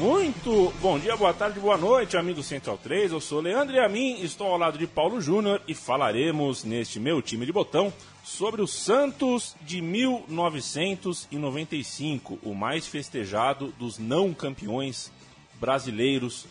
[0.00, 3.12] Muito bom dia, boa tarde, boa noite, amigo Central 3.
[3.12, 6.98] Eu sou Leandro e a mim estou ao lado de Paulo Júnior e falaremos neste
[6.98, 7.92] meu time de botão
[8.24, 15.12] sobre o Santos de 1995, o mais festejado dos não campeões
[15.60, 16.46] brasileiros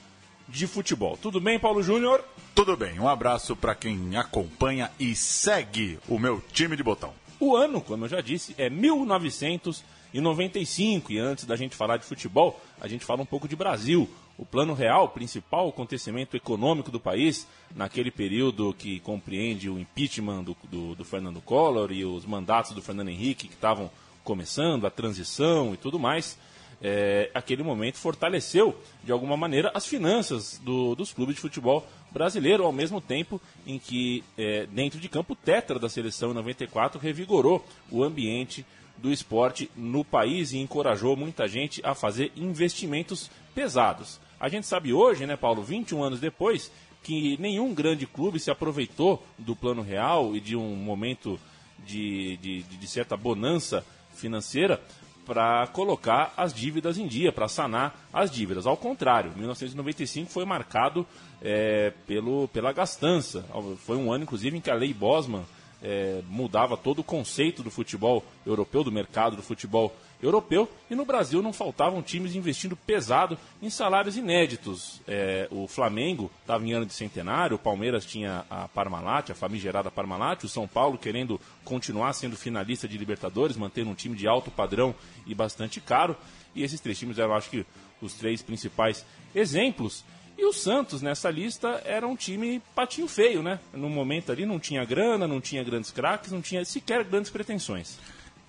[0.47, 1.17] de futebol.
[1.17, 2.23] Tudo bem, Paulo Júnior?
[2.53, 2.99] Tudo bem.
[2.99, 7.15] Um abraço para quem acompanha e segue o meu time de botão.
[7.39, 11.11] O ano, como eu já disse, é 1995 em 95.
[11.11, 14.09] E antes da gente falar de futebol, a gente fala um pouco de Brasil.
[14.37, 17.45] O plano real, principal acontecimento econômico do país,
[17.75, 22.81] naquele período que compreende o impeachment do, do, do Fernando Collor e os mandatos do
[22.81, 23.91] Fernando Henrique que estavam
[24.23, 26.37] começando, a transição e tudo mais.
[26.81, 32.63] É, aquele momento fortaleceu, de alguma maneira, as finanças do, dos clubes de futebol brasileiro,
[32.63, 36.99] ao mesmo tempo em que, é, dentro de campo, o tetra da seleção em 94
[36.99, 38.65] revigorou o ambiente
[39.01, 44.19] do esporte no país e encorajou muita gente a fazer investimentos pesados.
[44.39, 46.71] A gente sabe hoje, né, Paulo, 21 anos depois,
[47.03, 51.39] que nenhum grande clube se aproveitou do plano real e de um momento
[51.85, 54.81] de, de, de certa bonança financeira
[55.25, 58.65] para colocar as dívidas em dia, para sanar as dívidas.
[58.65, 61.05] Ao contrário, 1995 foi marcado
[61.41, 63.45] é, pelo, pela gastança.
[63.85, 65.45] Foi um ano, inclusive, em que a lei Bosman
[65.81, 71.05] é, mudava todo o conceito do futebol europeu, do mercado do futebol europeu, e no
[71.05, 75.01] Brasil não faltavam times investindo pesado em salários inéditos.
[75.07, 79.89] É, o Flamengo estava em ano de centenário, o Palmeiras tinha a Parmalat, a famigerada
[79.89, 84.51] Parmalat, o São Paulo querendo continuar sendo finalista de Libertadores, mantendo um time de alto
[84.51, 84.93] padrão
[85.25, 86.17] e bastante caro,
[86.53, 87.65] e esses três times eram, acho que,
[88.01, 90.03] os três principais exemplos.
[90.39, 93.59] E o Santos, nessa lista, era um time patinho feio, né?
[93.73, 97.97] No momento ali não tinha grana, não tinha grandes craques, não tinha sequer grandes pretensões.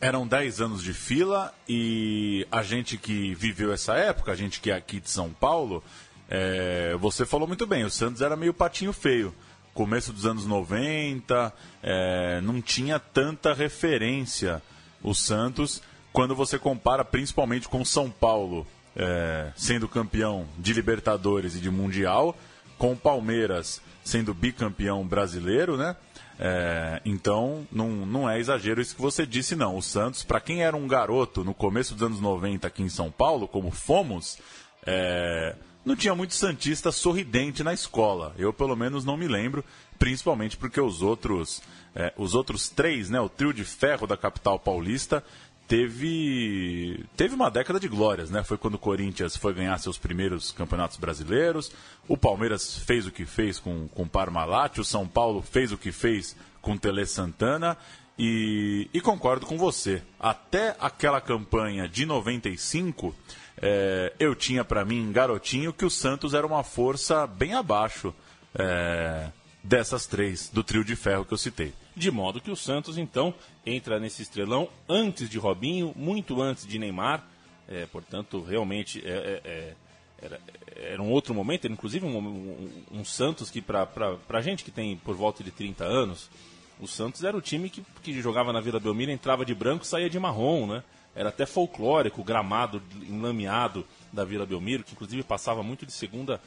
[0.00, 4.70] Eram 10 anos de fila e a gente que viveu essa época, a gente que
[4.70, 5.82] é aqui de São Paulo,
[6.28, 9.34] é, você falou muito bem, o Santos era meio patinho feio.
[9.74, 11.52] Começo dos anos 90,
[11.82, 14.62] é, não tinha tanta referência
[15.02, 18.64] o Santos quando você compara principalmente com São Paulo
[19.00, 22.36] é, sendo campeão de Libertadores e de Mundial,
[22.76, 25.96] com o Palmeiras sendo bicampeão brasileiro, né?
[26.38, 29.76] É, então, não, não é exagero isso que você disse, não.
[29.76, 33.10] O Santos, para quem era um garoto no começo dos anos 90 aqui em São
[33.10, 34.38] Paulo, como fomos,
[34.86, 38.34] é, não tinha muito Santista sorridente na escola.
[38.38, 39.64] Eu, pelo menos, não me lembro,
[39.98, 41.62] principalmente porque os outros,
[41.94, 45.22] é, os outros três, né, o trio de ferro da capital paulista,
[45.70, 48.42] teve teve uma década de glórias, né?
[48.42, 51.70] Foi quando o Corinthians foi ganhar seus primeiros campeonatos brasileiros,
[52.08, 55.92] o Palmeiras fez o que fez com com Parmalat, o São Paulo fez o que
[55.92, 57.78] fez com Tele Santana
[58.18, 60.02] e, e concordo com você.
[60.18, 63.14] Até aquela campanha de 95,
[63.62, 68.12] é, eu tinha para mim, garotinho, que o Santos era uma força bem abaixo
[68.58, 69.28] é,
[69.62, 71.72] dessas três, do trio de ferro que eu citei.
[71.94, 73.34] De modo que o Santos, então,
[73.66, 77.24] entra nesse estrelão antes de Robinho, muito antes de Neymar.
[77.68, 79.74] É, portanto, realmente é, é, é
[80.22, 80.40] era,
[80.76, 83.88] era, um outro momento, era inclusive um, um, um Santos que, para
[84.28, 86.30] a gente que tem por volta de 30 anos,
[86.78, 90.10] o Santos era o time que, que jogava na Vila Belmiro, entrava de branco saía
[90.10, 90.82] de marrom, né?
[91.14, 96.40] Era até folclórico o gramado enlameado da Vila Belmiro, que inclusive passava muito de segunda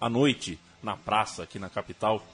[0.00, 2.24] à noite na praça aqui na capital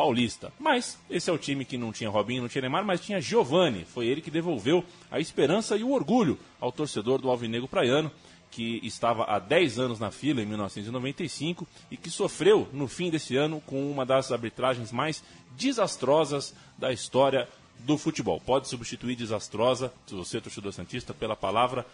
[0.00, 0.50] paulista.
[0.58, 3.84] Mas esse é o time que não tinha Robinho, não tinha Neymar, mas tinha Giovani.
[3.84, 8.10] Foi ele que devolveu a esperança e o orgulho ao torcedor do Alvinegro Praiano,
[8.50, 13.36] que estava há 10 anos na fila em 1995 e que sofreu no fim desse
[13.36, 15.22] ano com uma das arbitragens mais
[15.54, 17.46] desastrosas da história
[17.80, 18.40] do futebol.
[18.40, 21.86] Pode substituir desastrosa, se você é torcedor santista, pela palavra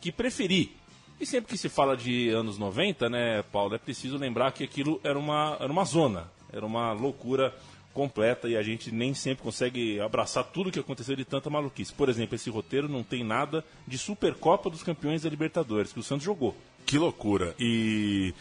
[0.00, 0.70] que preferir.
[1.20, 5.00] E sempre que se fala de anos 90, né, Paulo, é preciso lembrar que aquilo
[5.04, 6.28] era uma, era uma zona.
[6.52, 7.54] Era uma loucura
[7.92, 11.92] completa e a gente nem sempre consegue abraçar tudo o que aconteceu de tanta maluquice.
[11.92, 16.02] Por exemplo, esse roteiro não tem nada de Supercopa dos Campeões da Libertadores, que o
[16.02, 16.56] Santos jogou.
[16.86, 17.54] Que loucura.
[17.58, 18.34] E,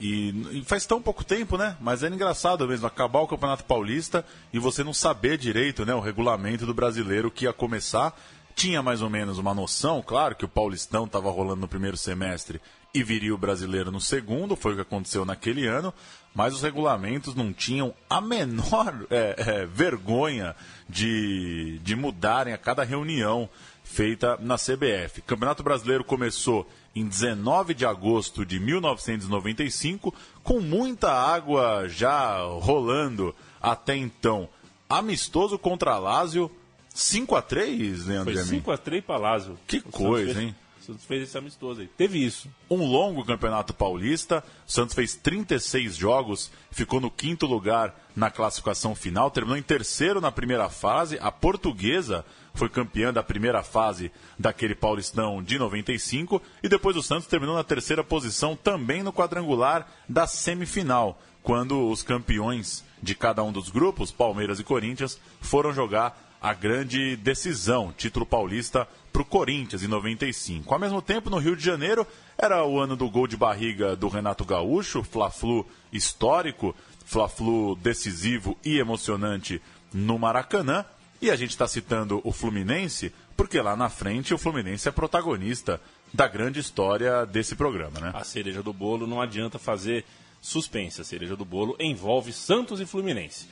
[0.00, 1.76] e, faz tão pouco tempo, né?
[1.80, 6.00] Mas é engraçado mesmo acabar o Campeonato Paulista e você não saber direito né, o
[6.00, 8.18] regulamento do brasileiro que ia começar
[8.54, 12.60] tinha mais ou menos uma noção, claro, que o Paulistão estava rolando no primeiro semestre
[12.94, 15.92] e viria o brasileiro no segundo, foi o que aconteceu naquele ano,
[16.34, 20.54] mas os regulamentos não tinham a menor é, é, vergonha
[20.88, 23.48] de, de mudarem a cada reunião
[23.82, 25.20] feita na CBF.
[25.20, 33.34] O Campeonato Brasileiro começou em 19 de agosto de 1995, com muita água já rolando
[33.60, 34.48] até então.
[34.88, 36.50] Amistoso contra Lázio,
[36.94, 38.34] 5x3, Leandro?
[38.34, 39.58] Foi 5x3 Palácio.
[39.66, 40.56] Que o coisa, fez, hein?
[40.82, 41.86] O Santos fez esse amistoso aí.
[41.86, 42.50] Teve isso.
[42.68, 44.42] Um longo campeonato paulista.
[44.66, 50.20] O Santos fez 36 jogos, ficou no quinto lugar na classificação final, terminou em terceiro
[50.20, 51.18] na primeira fase.
[51.20, 56.42] A portuguesa foi campeã da primeira fase daquele Paulistão de 95.
[56.62, 62.02] E depois o Santos terminou na terceira posição, também no quadrangular da semifinal, quando os
[62.02, 68.26] campeões de cada um dos grupos, Palmeiras e Corinthians, foram jogar a grande decisão, título
[68.26, 70.74] paulista para o Corinthians em 95.
[70.74, 72.04] Ao mesmo tempo, no Rio de Janeiro,
[72.36, 76.74] era o ano do gol de barriga do Renato Gaúcho, Fla-Flu histórico,
[77.04, 79.62] Fla-Flu decisivo e emocionante
[79.94, 80.84] no Maracanã.
[81.20, 85.80] E a gente está citando o Fluminense, porque lá na frente o Fluminense é protagonista
[86.12, 88.10] da grande história desse programa, né?
[88.12, 90.04] A cereja do bolo não adianta fazer
[90.40, 91.00] suspense.
[91.00, 93.46] A cereja do bolo envolve Santos e Fluminense.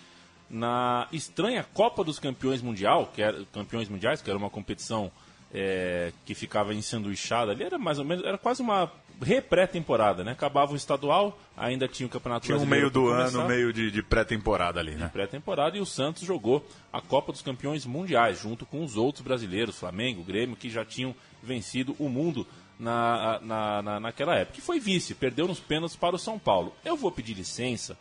[0.50, 5.10] Na estranha Copa dos Campeões Mundial, que era, Campeões Mundiais, que era uma competição
[5.54, 8.90] é, que ficava ensanduichada ali, era mais ou menos, era quase uma
[9.22, 10.32] repré-temporada, né?
[10.32, 13.90] Acabava o estadual, ainda tinha o Campeonato Tinha um Brasileiro meio do ano, meio de,
[13.90, 15.08] de pré-temporada ali, né?
[15.12, 19.78] pré-temporada e o Santos jogou a Copa dos Campeões Mundiais, junto com os outros brasileiros,
[19.78, 22.46] Flamengo, Grêmio, que já tinham vencido o mundo
[22.78, 24.58] na, na, na- naquela época.
[24.58, 26.74] E foi vice, perdeu nos pênaltis para o São Paulo.
[26.84, 27.96] Eu vou pedir licença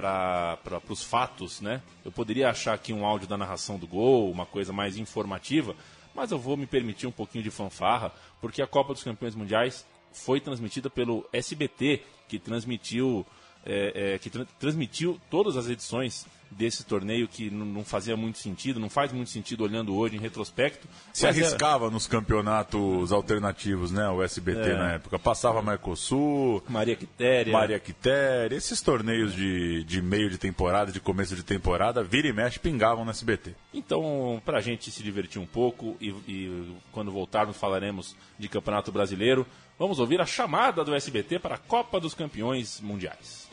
[0.00, 1.82] para os fatos, né?
[2.04, 5.74] Eu poderia achar aqui um áudio da narração do gol, uma coisa mais informativa,
[6.14, 9.84] mas eu vou me permitir um pouquinho de fanfarra, porque a Copa dos Campeões Mundiais
[10.12, 13.26] foi transmitida pelo SBT, que transmitiu
[13.66, 18.80] é, é, que tra- transmitiu todas as edições desse torneio que não fazia muito sentido,
[18.80, 20.88] não faz muito sentido olhando hoje em retrospecto.
[21.12, 24.08] Se era- arriscava nos campeonatos alternativos, né?
[24.08, 24.76] O SBT É.
[24.76, 25.18] na época.
[25.18, 27.52] Passava Mercosul, Maria Quitéria.
[27.52, 32.32] Maria Quitéria, esses torneios de, de meio de temporada, de começo de temporada, vira e
[32.32, 33.54] mexe, pingavam no SBT.
[33.72, 38.90] Então, para a gente se divertir um pouco e, e quando voltarmos falaremos de Campeonato
[38.90, 39.46] Brasileiro,
[39.78, 43.47] vamos ouvir a chamada do SBT para a Copa dos Campeões Mundiais.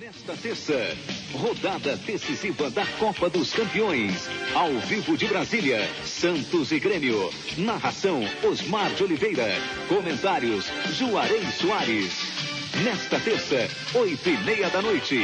[0.00, 0.96] Nesta terça,
[1.32, 4.28] rodada decisiva da Copa dos Campeões.
[4.54, 7.28] Ao vivo de Brasília, Santos e Grêmio.
[7.56, 9.48] Narração Osmar de Oliveira.
[9.88, 12.47] Comentários Juarez Soares.
[12.76, 15.18] Nesta terça, oito e meia da noite.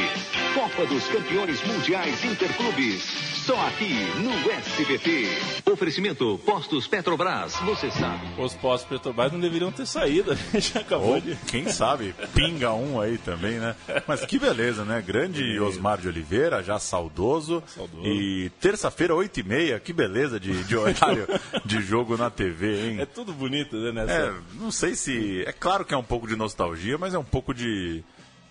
[0.53, 3.03] Copa dos Campeões Mundiais Interclubes.
[3.45, 5.27] Só aqui no SBT.
[5.71, 7.53] Oferecimento Postos Petrobras.
[7.57, 8.25] Você sabe.
[8.41, 11.35] Os postos Petrobras não deveriam ter saído, a gente acabou Ou, de...
[11.47, 13.75] quem sabe, pinga um aí também, né?
[14.07, 15.01] Mas que beleza, né?
[15.05, 17.63] Grande Osmar de Oliveira, já saudoso.
[17.67, 18.05] Saudoso.
[18.05, 21.27] E terça-feira, oito e meia, que beleza de, de horário
[21.63, 23.01] de jogo na TV, hein?
[23.01, 24.13] É tudo bonito, né, nessa...
[24.13, 25.43] É, não sei se.
[25.45, 28.01] É claro que é um pouco de nostalgia, mas é um pouco de.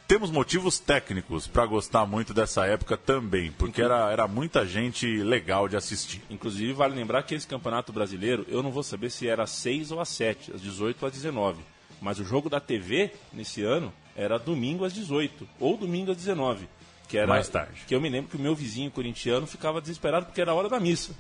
[0.07, 5.67] Temos motivos técnicos para gostar muito dessa época também, porque era, era muita gente legal
[5.67, 6.21] de assistir.
[6.29, 9.93] Inclusive, vale lembrar que esse campeonato brasileiro, eu não vou saber se era às 6
[9.93, 11.63] ou às 7, às 18 ou às 19.
[12.03, 16.69] Mas o jogo da TV, nesse ano, era domingo às 18, ou domingo às 19.
[17.09, 17.85] Que era, Mais tarde.
[17.89, 20.69] Que eu me lembro que o meu vizinho corintiano ficava desesperado porque era a hora
[20.69, 21.15] da missa.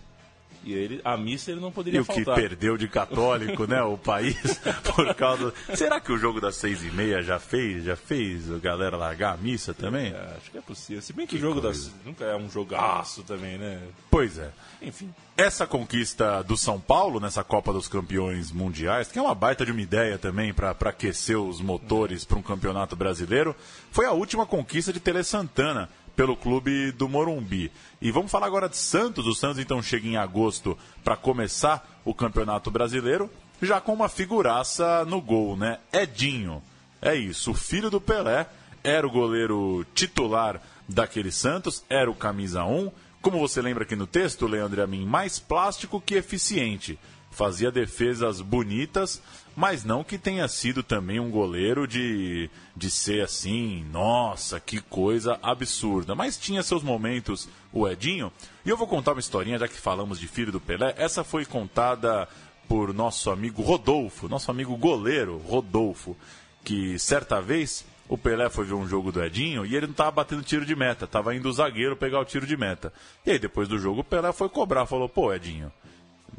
[0.64, 2.36] E ele, a missa ele não E poderia o que faltar.
[2.36, 3.82] perdeu de católico, né?
[3.82, 4.36] O país,
[4.94, 5.52] por causa.
[5.74, 7.84] Será que o jogo das seis e meia já fez?
[7.84, 10.12] Já fez a galera largar a missa também?
[10.12, 11.02] É, acho que é possível.
[11.02, 11.90] Se bem que, o jogo das.
[12.04, 13.80] Nunca é um jogaço também, né?
[14.10, 14.50] Pois é.
[14.80, 15.12] Enfim.
[15.36, 19.72] Essa conquista do São Paulo nessa Copa dos Campeões Mundiais, que é uma baita de
[19.72, 23.54] uma ideia também para aquecer os motores para um campeonato brasileiro,
[23.90, 27.70] foi a última conquista de Tele Santana pelo clube do Morumbi.
[28.00, 29.26] E vamos falar agora de Santos.
[29.26, 33.30] O Santos então chega em agosto para começar o Campeonato Brasileiro,
[33.60, 35.78] já com uma figuraça no gol, né?
[35.92, 36.62] Edinho.
[37.00, 38.46] É isso, o filho do Pelé
[38.82, 42.90] era o goleiro titular daquele Santos, era o camisa 1.
[43.20, 46.98] Como você lembra aqui no texto, Leandro e a mim, mais plástico que eficiente.
[47.30, 49.20] Fazia defesas bonitas,
[49.56, 55.38] mas não que tenha sido também um goleiro de, de ser assim, nossa, que coisa
[55.42, 56.14] absurda.
[56.14, 58.32] Mas tinha seus momentos, o Edinho.
[58.64, 60.94] E eu vou contar uma historinha, já que falamos de filho do Pelé.
[60.96, 62.28] Essa foi contada
[62.68, 66.16] por nosso amigo Rodolfo, nosso amigo goleiro Rodolfo,
[66.64, 70.10] que certa vez o Pelé foi ver um jogo do Edinho e ele não estava
[70.10, 72.92] batendo tiro de meta, estava indo o zagueiro pegar o tiro de meta.
[73.24, 75.72] E aí depois do jogo o Pelé foi cobrar, falou: "Pô, Edinho,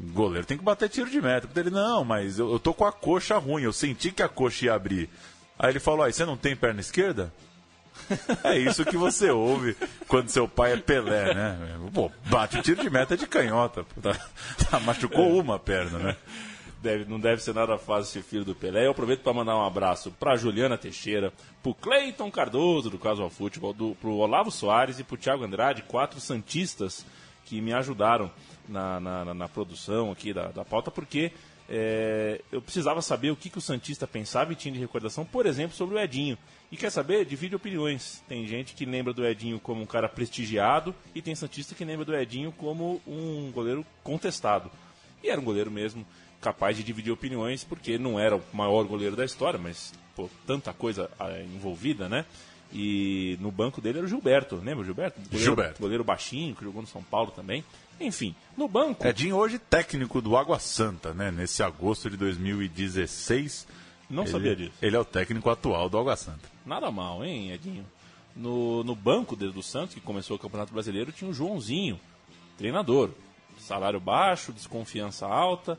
[0.00, 1.48] goleiro tem que bater tiro de meta.
[1.58, 4.66] Ele, não, mas eu, eu tô com a coxa ruim, eu senti que a coxa
[4.66, 5.08] ia abrir.
[5.58, 7.32] Aí ele falou, aí você não tem perna esquerda?
[8.44, 9.76] É isso que você ouve
[10.06, 11.78] quando seu pai é Pelé, né?
[11.92, 13.84] Pô, bate tiro de meta de canhota.
[14.02, 14.12] Tá,
[14.70, 16.16] tá, machucou uma perna, né?
[16.82, 18.86] Deve, não deve ser nada fácil ser filho do Pelé.
[18.86, 23.74] Eu aproveito para mandar um abraço para Juliana Teixeira, para Cleiton Cardoso, do Casual Futebol,
[23.74, 27.04] para o Olavo Soares e para o Thiago Andrade, quatro Santistas
[27.44, 28.30] que me ajudaram
[28.68, 31.32] na, na, na produção aqui da, da pauta, porque
[31.68, 35.46] é, eu precisava saber o que, que o Santista pensava e tinha de recordação, por
[35.46, 36.38] exemplo, sobre o Edinho.
[36.70, 37.24] E quer saber?
[37.24, 38.22] Divide opiniões.
[38.28, 42.04] Tem gente que lembra do Edinho como um cara prestigiado e tem Santista que lembra
[42.04, 44.70] do Edinho como um goleiro contestado.
[45.22, 46.06] E era um goleiro mesmo
[46.40, 50.72] capaz de dividir opiniões, porque não era o maior goleiro da história, mas pô, tanta
[50.72, 52.24] coisa ah, envolvida, né?
[52.72, 55.20] E no banco dele era o Gilberto, lembra o Gilberto?
[55.20, 55.80] Goleiro, Gilberto.
[55.80, 57.64] Goleiro baixinho, que jogou no São Paulo também.
[58.00, 59.06] Enfim, no banco.
[59.06, 61.30] Edinho hoje técnico do Água Santa, né?
[61.30, 63.66] Nesse agosto de 2016.
[64.08, 64.72] Não ele, sabia disso.
[64.80, 66.48] Ele é o técnico atual do Água Santa.
[66.64, 67.84] Nada mal, hein, Edinho?
[68.34, 71.98] No, no banco do Santos, que começou o Campeonato Brasileiro, tinha o Joãozinho,
[72.58, 73.10] treinador.
[73.58, 75.78] Salário baixo, desconfiança alta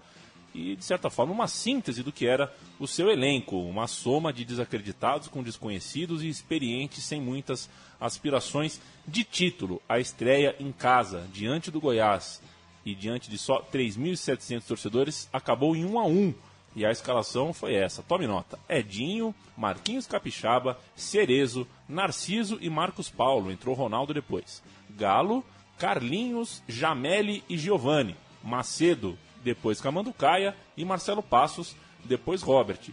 [0.53, 3.62] e, de certa forma, uma síntese do que era o seu elenco.
[3.62, 7.69] Uma soma de desacreditados com desconhecidos e experientes sem muitas
[8.00, 9.82] aspirações de título.
[9.88, 12.42] A estreia em casa, diante do Goiás
[12.86, 16.34] e diante de só 3.700 torcedores, acabou em 1 a 1
[16.77, 18.04] e a escalação foi essa.
[18.04, 23.51] Tome nota: Edinho, Marquinhos Capixaba, Cerezo, Narciso e Marcos Paulo.
[23.51, 24.62] Entrou Ronaldo depois.
[24.92, 25.44] Galo,
[25.80, 28.16] Carlinhos, Jameli e Giovani.
[28.44, 31.75] Macedo, depois Camanducaia e Marcelo Passos,
[32.06, 32.92] depois Robert.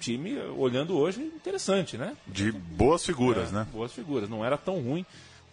[0.00, 2.16] Time, olhando hoje, interessante, né?
[2.26, 3.66] De boas figuras, É, né?
[3.72, 4.28] Boas figuras.
[4.28, 5.04] Não era tão ruim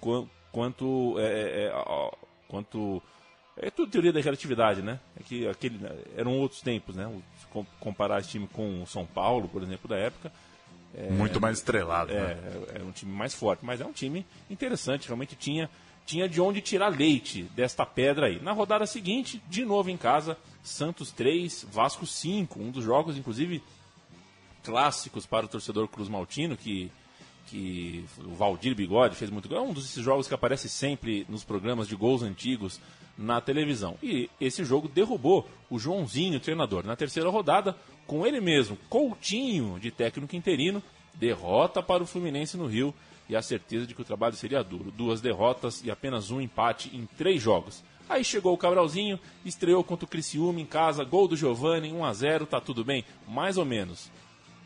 [0.02, 1.16] qu- quanto.
[1.20, 2.12] é, é, é,
[2.48, 3.02] quanto
[3.58, 5.00] é tudo teoria da relatividade, né?
[5.20, 5.80] É que aquele,
[6.16, 7.06] eram outros tempos, né?
[7.08, 10.32] O- com- Comparar esse time com o São Paulo, por exemplo, da época,
[11.12, 12.38] Muito mais estrelado, é, né?
[12.80, 15.70] é um time mais forte, mas é um time interessante, realmente tinha,
[16.08, 18.40] tinha de onde tirar leite desta pedra aí.
[18.42, 23.62] Na rodada seguinte, de novo em casa, Santos 3, Vasco 5, um dos jogos, inclusive,
[24.68, 26.92] clássicos para o torcedor Cruz Maltino, que,
[27.46, 29.58] que o Valdir Bigode fez muito gol.
[29.60, 32.82] É um desses jogos que aparece sempre nos programas de gols antigos
[33.18, 33.98] na televisão.
[34.04, 36.86] E esse jogo derrubou o Joãozinho, treinador.
[36.86, 40.84] Na terceira rodada, com ele mesmo, Coutinho, de técnico interino,
[41.14, 42.94] derrota para o Fluminense no Rio
[43.30, 44.92] e a certeza de que o trabalho seria duro.
[44.92, 47.86] Duas derrotas e apenas um empate em três jogos.
[48.10, 52.14] Aí chegou o Cabralzinho, estreou contra o Criciúma em casa, gol do Giovani, 1 a
[52.14, 53.06] 0 tá tudo bem?
[53.26, 54.12] Mais ou menos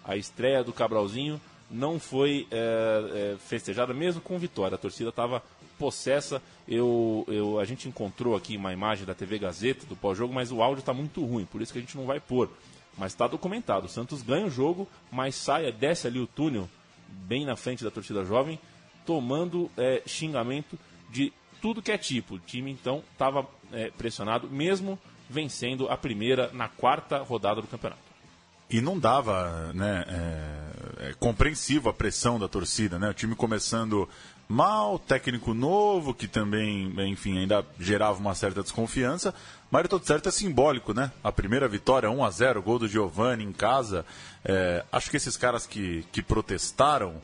[0.04, 1.40] a estreia do Cabralzinho
[1.72, 4.76] não foi é, é, festejada mesmo com vitória.
[4.76, 5.42] A torcida estava
[5.80, 6.42] possessa.
[6.68, 10.62] Eu, eu, a gente encontrou aqui uma imagem da TV Gazeta do pós-jogo, mas o
[10.62, 12.50] áudio está muito ruim, por isso que a gente não vai pôr.
[12.98, 13.86] Mas está documentado.
[13.86, 16.70] O Santos ganha o jogo, mas sai, desce ali o túnel,
[17.08, 18.60] bem na frente da torcida jovem,
[19.06, 20.78] tomando é, xingamento
[21.10, 21.32] de
[21.62, 22.36] tudo que é tipo.
[22.36, 23.48] O time então estava
[23.98, 28.11] pressionado, mesmo vencendo a primeira na quarta rodada do campeonato.
[28.72, 33.10] E não dava, né, é, é compreensível a pressão da torcida, né?
[33.10, 34.08] O time começando
[34.48, 39.34] mal, técnico novo, que também, enfim, ainda gerava uma certa desconfiança,
[39.70, 41.12] mas todo certo é simbólico, né?
[41.22, 44.06] A primeira vitória, 1 a 0 gol do Giovani em casa.
[44.44, 47.16] É, acho que esses caras que, que protestaram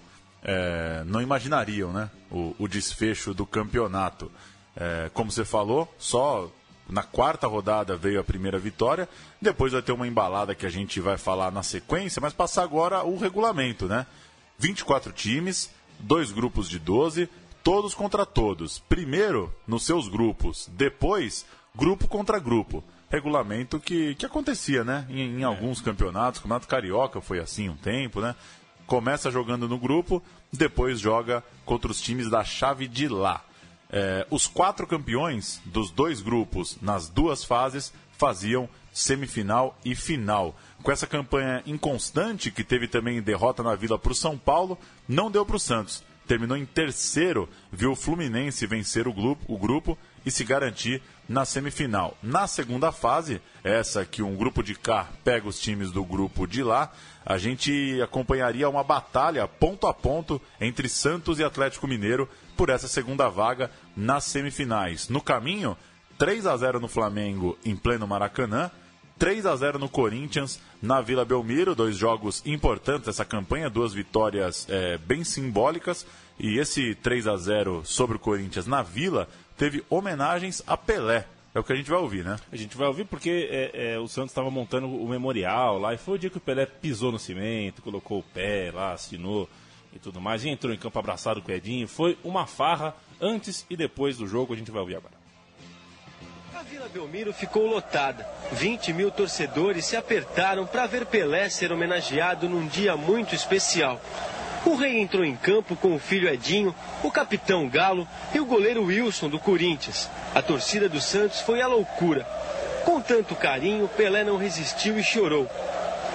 [0.43, 2.09] é, não imaginariam, né?
[2.29, 4.29] O, o desfecho do campeonato.
[4.75, 6.51] É, como você falou, só
[6.89, 9.07] na quarta rodada veio a primeira vitória.
[9.41, 13.03] Depois vai ter uma embalada que a gente vai falar na sequência, mas passar agora
[13.03, 14.05] o regulamento, né?
[14.57, 17.29] 24 times, dois grupos de 12,
[17.63, 18.79] todos contra todos.
[18.79, 22.83] Primeiro nos seus grupos, depois grupo contra grupo.
[23.09, 25.05] Regulamento que, que acontecia, né?
[25.09, 28.35] Em, em alguns campeonatos, campeonato carioca foi assim um tempo, né?
[28.85, 33.43] Começa jogando no grupo, depois joga contra os times da chave de lá.
[33.89, 40.55] É, os quatro campeões dos dois grupos nas duas fases faziam semifinal e final.
[40.83, 44.77] Com essa campanha inconstante, que teve também derrota na Vila para o São Paulo,
[45.07, 46.03] não deu para o Santos.
[46.27, 51.45] Terminou em terceiro, viu o Fluminense vencer o grupo, o grupo e se garantir na
[51.45, 52.17] semifinal.
[52.21, 56.63] Na segunda fase, essa que um grupo de cá pega os times do grupo de
[56.63, 56.91] lá,
[57.25, 62.87] a gente acompanharia uma batalha ponto a ponto entre Santos e Atlético Mineiro por essa
[62.87, 65.07] segunda vaga nas semifinais.
[65.07, 65.77] No caminho,
[66.17, 68.71] 3 a 0 no Flamengo em pleno Maracanã,
[69.19, 74.67] 3 a 0 no Corinthians na Vila Belmiro, dois jogos importantes essa campanha, duas vitórias
[74.69, 76.05] é, bem simbólicas.
[76.39, 81.25] E esse 3 a 0 sobre o Corinthians na Vila teve homenagens a Pelé.
[81.53, 82.37] É o que a gente vai ouvir, né?
[82.51, 85.97] A gente vai ouvir porque é, é, o Santos estava montando o memorial lá e
[85.97, 89.49] foi o dia que o Pelé pisou no cimento, colocou o pé lá, assinou
[89.97, 91.87] e tudo mais, e entrou em campo abraçado com o Edinho.
[91.87, 95.15] Foi uma farra antes e depois do jogo, a gente vai ouvir agora.
[96.55, 98.27] A Vila Belmiro ficou lotada.
[98.53, 103.99] 20 mil torcedores se apertaram para ver Pelé ser homenageado num dia muito especial.
[104.65, 108.83] O rei entrou em campo com o filho Edinho, o capitão Galo e o goleiro
[108.83, 110.09] Wilson do Corinthians.
[110.33, 112.23] A torcida do Santos foi à loucura.
[112.83, 115.47] Com tanto carinho, Pelé não resistiu e chorou.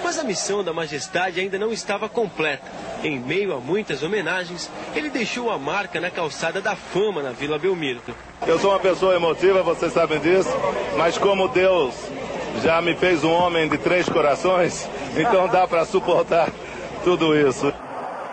[0.03, 2.69] Mas a missão da Majestade ainda não estava completa.
[3.03, 7.57] Em meio a muitas homenagens, ele deixou a marca na calçada da fama na Vila
[7.57, 8.01] Belmiro.
[8.45, 10.49] Eu sou uma pessoa emotiva, vocês sabem disso,
[10.97, 11.95] mas como Deus
[12.61, 16.49] já me fez um homem de três corações, então dá para suportar
[17.03, 17.73] tudo isso.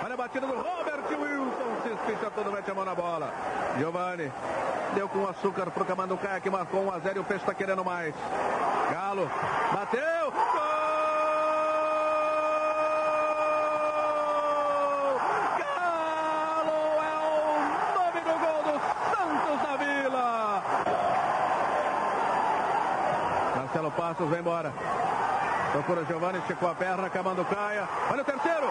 [0.05, 3.33] Olha a batida do Robert Wilson, se esquenta todo, mete a mão na bola.
[3.79, 4.31] Giovanni
[4.95, 7.85] deu com açúcar pro Camanducaia que marcou 1 a 0 e o Peixe está querendo
[7.85, 8.15] mais.
[8.91, 9.31] Galo
[9.73, 10.33] bateu,
[23.91, 24.73] Marcelo Passos vai embora.
[25.73, 27.89] Procura Giovanni, esticou a perna, acabando Caia.
[28.11, 28.67] Olha o terceiro.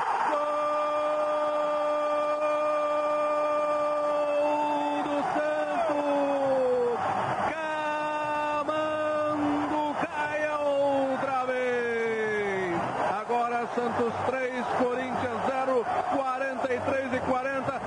[13.28, 15.86] Gol Santos 3, Corinthians 0,
[16.16, 17.82] 43 e 40.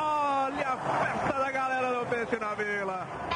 [0.00, 3.31] Olha a festa da galera do Peixe na Vila.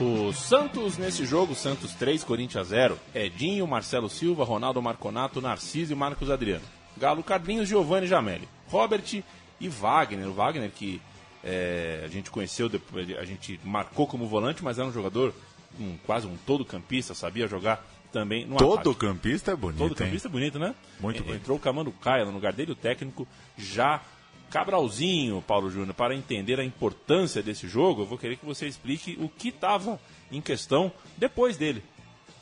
[0.00, 2.98] O Santos nesse jogo, Santos 3, Corinthians 0.
[3.14, 6.64] Edinho, Marcelo Silva, Ronaldo Marconato, Narciso e Marcos Adriano.
[6.96, 8.48] Galo Carlinhos, Giovanni Jamelli.
[8.68, 9.22] Robert
[9.60, 10.28] e Wagner.
[10.28, 11.00] O Wagner que
[11.42, 15.34] é, a gente conheceu, depois, a gente marcou como volante, mas era um jogador,
[15.80, 18.94] um, quase um todo campista, sabia jogar também no Todo ataque.
[19.06, 19.96] campista é bonito, Todo hein?
[19.96, 20.74] campista é bonito, né?
[21.00, 21.40] Muito En- bonito.
[21.42, 23.26] Entrou o Camando Caia no lugar dele, o técnico
[23.56, 24.00] já
[24.50, 29.18] Cabralzinho, Paulo Júnior, para entender a importância desse jogo, eu vou querer que você explique
[29.20, 30.00] o que estava
[30.32, 31.82] em questão depois dele.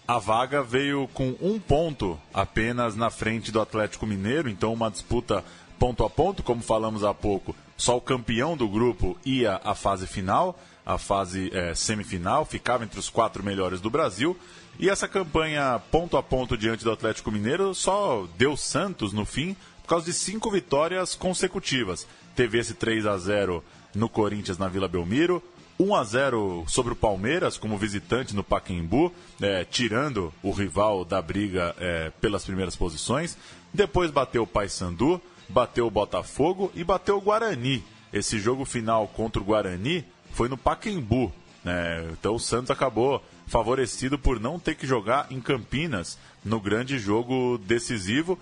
[0.06, 5.44] A vaga veio com um ponto apenas na frente do Atlético Mineiro, então uma disputa
[5.80, 7.56] ponto a ponto, como falamos há pouco.
[7.76, 13.00] Só o campeão do grupo ia à fase final, a fase eh, semifinal, ficava entre
[13.00, 14.38] os quatro melhores do Brasil.
[14.78, 19.56] E essa campanha ponto a ponto diante do Atlético Mineiro só deu Santos no fim
[19.86, 22.08] por causa de cinco vitórias consecutivas.
[22.34, 23.62] Teve esse 3 a 0
[23.94, 25.40] no Corinthians na Vila Belmiro,
[25.78, 31.22] 1 a 0 sobre o Palmeiras como visitante no Pacaembu, eh, tirando o rival da
[31.22, 33.38] briga eh, pelas primeiras posições.
[33.72, 37.84] Depois bateu o Paysandu, bateu o Botafogo e bateu o Guarani.
[38.12, 41.32] Esse jogo final contra o Guarani foi no Pacaembu.
[41.62, 42.08] né?
[42.10, 47.56] Então o Santos acabou favorecido por não ter que jogar em Campinas no grande jogo
[47.58, 48.36] decisivo.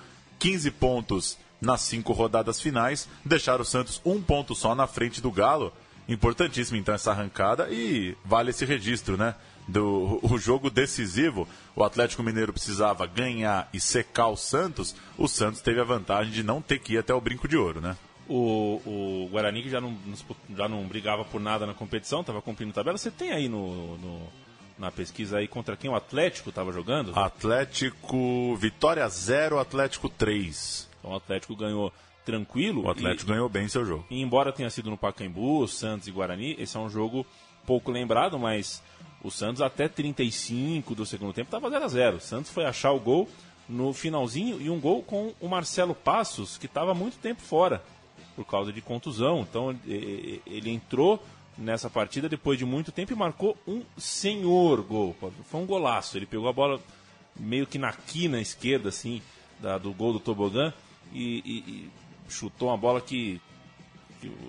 [0.45, 5.31] 15 pontos nas cinco rodadas finais, deixaram o Santos um ponto só na frente do
[5.31, 5.73] Galo.
[6.07, 9.35] Importantíssimo então essa arrancada e vale esse registro, né?
[9.67, 14.95] Do o jogo decisivo, o Atlético Mineiro precisava ganhar e secar o Santos.
[15.17, 17.81] O Santos teve a vantagem de não ter que ir até o brinco de ouro,
[17.81, 17.97] né?
[18.29, 19.97] O, o Guarani que já não,
[20.55, 22.99] já não brigava por nada na competição, estava cumprindo tabela.
[22.99, 24.29] Você tem aí no, no-
[24.79, 27.13] na pesquisa aí contra quem o Atlético estava jogando?
[27.19, 30.89] Atlético Vitória 0, Atlético 3.
[30.99, 31.93] Então o Atlético ganhou
[32.25, 32.83] tranquilo.
[32.85, 34.05] O Atlético ganhou bem seu jogo.
[34.11, 37.27] E embora tenha sido no Pacaembu, Santos e Guarani, esse é um jogo
[37.67, 38.83] pouco lembrado, mas
[39.23, 42.93] o Santos até 35 do segundo tempo estava 0 a 0 O Santos foi achar
[42.93, 43.29] o gol
[43.69, 47.83] no finalzinho e um gol com o Marcelo Passos, que estava muito tempo fora
[48.37, 49.41] por causa de contusão.
[49.41, 51.23] Então e- e- ele entrou
[51.57, 55.17] nessa partida depois de muito tempo e marcou um senhor gol.
[55.51, 56.17] Foi um golaço.
[56.17, 56.81] Ele pegou a bola
[57.39, 59.21] meio que na quina esquerda, assim,
[59.61, 60.73] da- do gol do Tobogã
[61.13, 61.91] e, e- e
[62.29, 63.41] chutou uma bola que,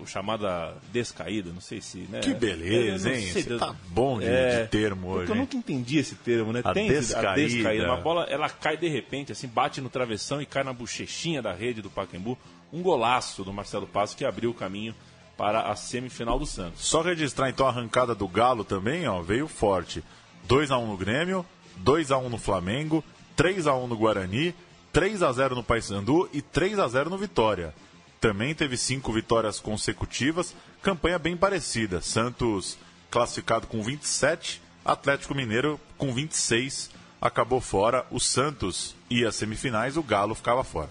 [0.05, 2.19] chamada descaída, não sei se, né?
[2.21, 3.21] Que beleza, não hein?
[3.31, 6.53] sei, Você tá bom de, É, de termo porque hoje, eu nunca entendi esse termo,
[6.53, 6.61] né?
[6.63, 7.91] A Tem descaída.
[7.91, 11.53] A bola, ela cai de repente, assim, bate no travessão e cai na bochechinha da
[11.53, 12.37] rede do Pacaembu.
[12.71, 14.95] Um golaço do Marcelo Passo que abriu o caminho
[15.37, 16.85] para a semifinal do Santos.
[16.85, 20.03] Só registrar então a arrancada do Galo também, ó, veio forte.
[20.47, 21.45] 2 a 1 no Grêmio,
[21.77, 23.03] 2 a 1 no Flamengo,
[23.35, 24.53] 3 a 1 no Guarani,
[24.93, 27.73] 3 a 0 no Paysandu e 3 a 0 no Vitória.
[28.21, 32.01] Também teve cinco vitórias consecutivas, campanha bem parecida.
[32.01, 32.77] Santos
[33.11, 36.89] classificado com 27, Atlético Mineiro com 26,
[37.21, 38.05] acabou fora.
[38.09, 40.89] O Santos ia às semifinais, o Galo ficava fora.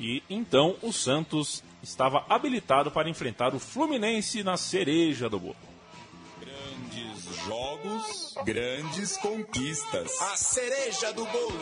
[0.00, 5.56] E então o Santos estava habilitado para enfrentar o Fluminense na cereja do bolo.
[6.40, 10.20] Grandes jogos, grandes conquistas.
[10.20, 11.60] A cereja do bolo.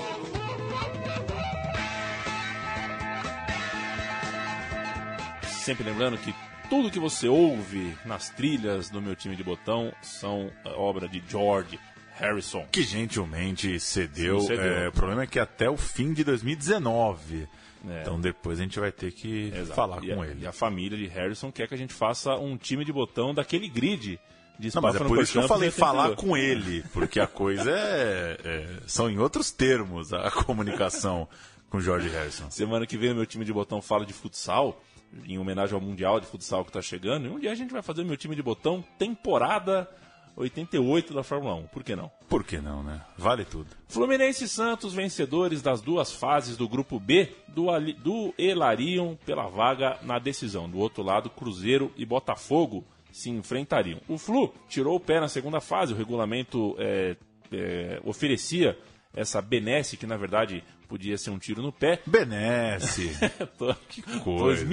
[5.48, 6.34] Sempre lembrando que
[6.68, 11.78] tudo que você ouve nas trilhas do meu time de botão são obra de George
[12.14, 12.66] Harrison.
[12.70, 14.40] Que gentilmente cedeu.
[14.40, 14.64] Sim, cedeu.
[14.64, 17.48] É, o problema é que até o fim de 2019.
[17.88, 18.02] É.
[18.02, 19.74] Então depois a gente vai ter que Exato.
[19.74, 20.42] falar E com a, ele.
[20.44, 23.68] E a família de Harrison quer que a gente faça um time de botão daquele
[23.68, 24.20] grid
[24.58, 26.20] de Não, mas é por isso que eu falei falar 82.
[26.20, 31.26] com ele, porque a coisa é, é- são em outros termos a comunicação
[31.68, 32.48] com o George Harrison.
[32.50, 34.80] Semana que vem o meu time de botão fala de futsal,
[35.26, 37.26] em homenagem ao Mundial de Futsal que está chegando.
[37.26, 39.88] E um dia a gente vai fazer o meu time de botão temporada
[40.36, 41.66] 88 da Fórmula 1.
[41.66, 42.10] Por que não?
[42.28, 43.00] Por que não, né?
[43.18, 43.66] Vale tudo.
[43.88, 49.48] Fluminense e Santos, vencedores das duas fases do grupo B, do, Ali- do Elariam pela
[49.48, 50.68] vaga na decisão.
[50.68, 54.00] Do outro lado, Cruzeiro e Botafogo se enfrentariam.
[54.08, 57.16] O Flu tirou o pé na segunda fase, o regulamento é,
[57.52, 58.78] é, oferecia
[59.14, 62.00] essa benesse, que na verdade podia ser um tiro no pé.
[62.06, 63.16] Benesse.
[63.56, 64.64] tô, tô coisa.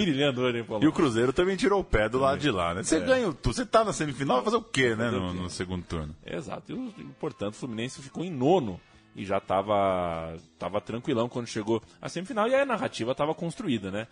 [0.42, 0.84] hoje, hein, Paulo?
[0.84, 2.84] E o Cruzeiro também tirou o pé do lado de lá, né?
[2.84, 3.00] Você É.
[3.00, 5.10] ganha, você tá na semifinal, vai fazer o quê, né?
[5.10, 6.14] No, no segundo turno.
[6.26, 6.74] Exato.
[6.74, 8.82] E, o- portanto, o Fluminense ficou em nono
[9.16, 12.50] e já estava tava tranquilão quando chegou a semifinal.
[12.50, 14.06] E a narrativa estava construída, né?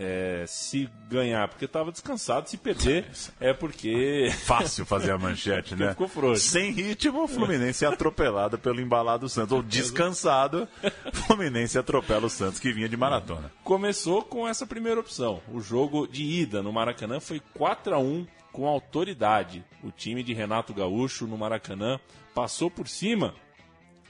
[0.00, 4.30] É, se ganhar porque estava descansado, se perder é porque.
[4.46, 5.90] Fácil fazer a manchete, né?
[5.90, 6.48] Ficou frouxo.
[6.48, 9.52] Sem ritmo, o Fluminense é atropelado pelo embalado Santos.
[9.52, 10.68] Ou descansado,
[11.12, 13.50] o Fluminense atropela o Santos que vinha de maratona.
[13.64, 15.42] Começou com essa primeira opção.
[15.52, 19.64] O jogo de ida no Maracanã foi 4 a 1 com autoridade.
[19.82, 21.98] O time de Renato Gaúcho no Maracanã
[22.32, 23.34] passou por cima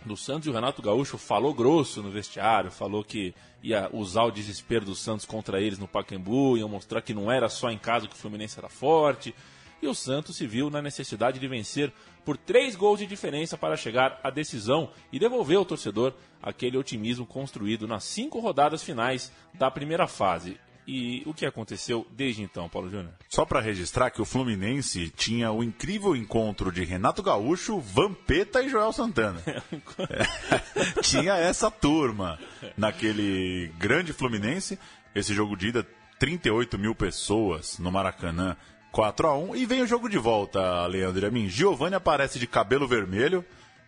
[0.04, 4.30] do Santos e o Renato Gaúcho falou grosso no vestiário, falou que ia usar o
[4.30, 8.06] desespero do Santos contra eles no Pacaembu, ia mostrar que não era só em casa
[8.06, 9.34] que o Fluminense era forte.
[9.80, 11.92] E o Santos se viu na necessidade de vencer
[12.24, 17.24] por três gols de diferença para chegar à decisão e devolver ao torcedor aquele otimismo
[17.24, 20.58] construído nas cinco rodadas finais da primeira fase.
[20.90, 23.12] E o que aconteceu desde então, Paulo Júnior?
[23.28, 28.70] Só para registrar que o Fluminense tinha o incrível encontro de Renato Gaúcho, Vampeta e
[28.70, 29.42] Joel Santana.
[30.08, 32.38] É, tinha essa turma
[32.76, 34.78] naquele grande Fluminense.
[35.14, 35.86] Esse jogo de ida,
[36.18, 38.56] 38 mil pessoas no Maracanã,
[38.90, 41.48] 4 a 1 E vem o jogo de volta, Leandro e a mim.
[41.48, 43.44] Giovanni aparece de cabelo vermelho,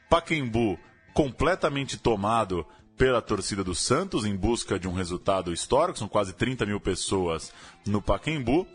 [0.08, 0.78] Paquembu
[1.14, 2.66] completamente tomado
[3.00, 5.98] pela torcida do Santos em busca de um resultado histórico.
[5.98, 7.50] São quase 30 mil pessoas
[7.86, 8.66] no Paquembu.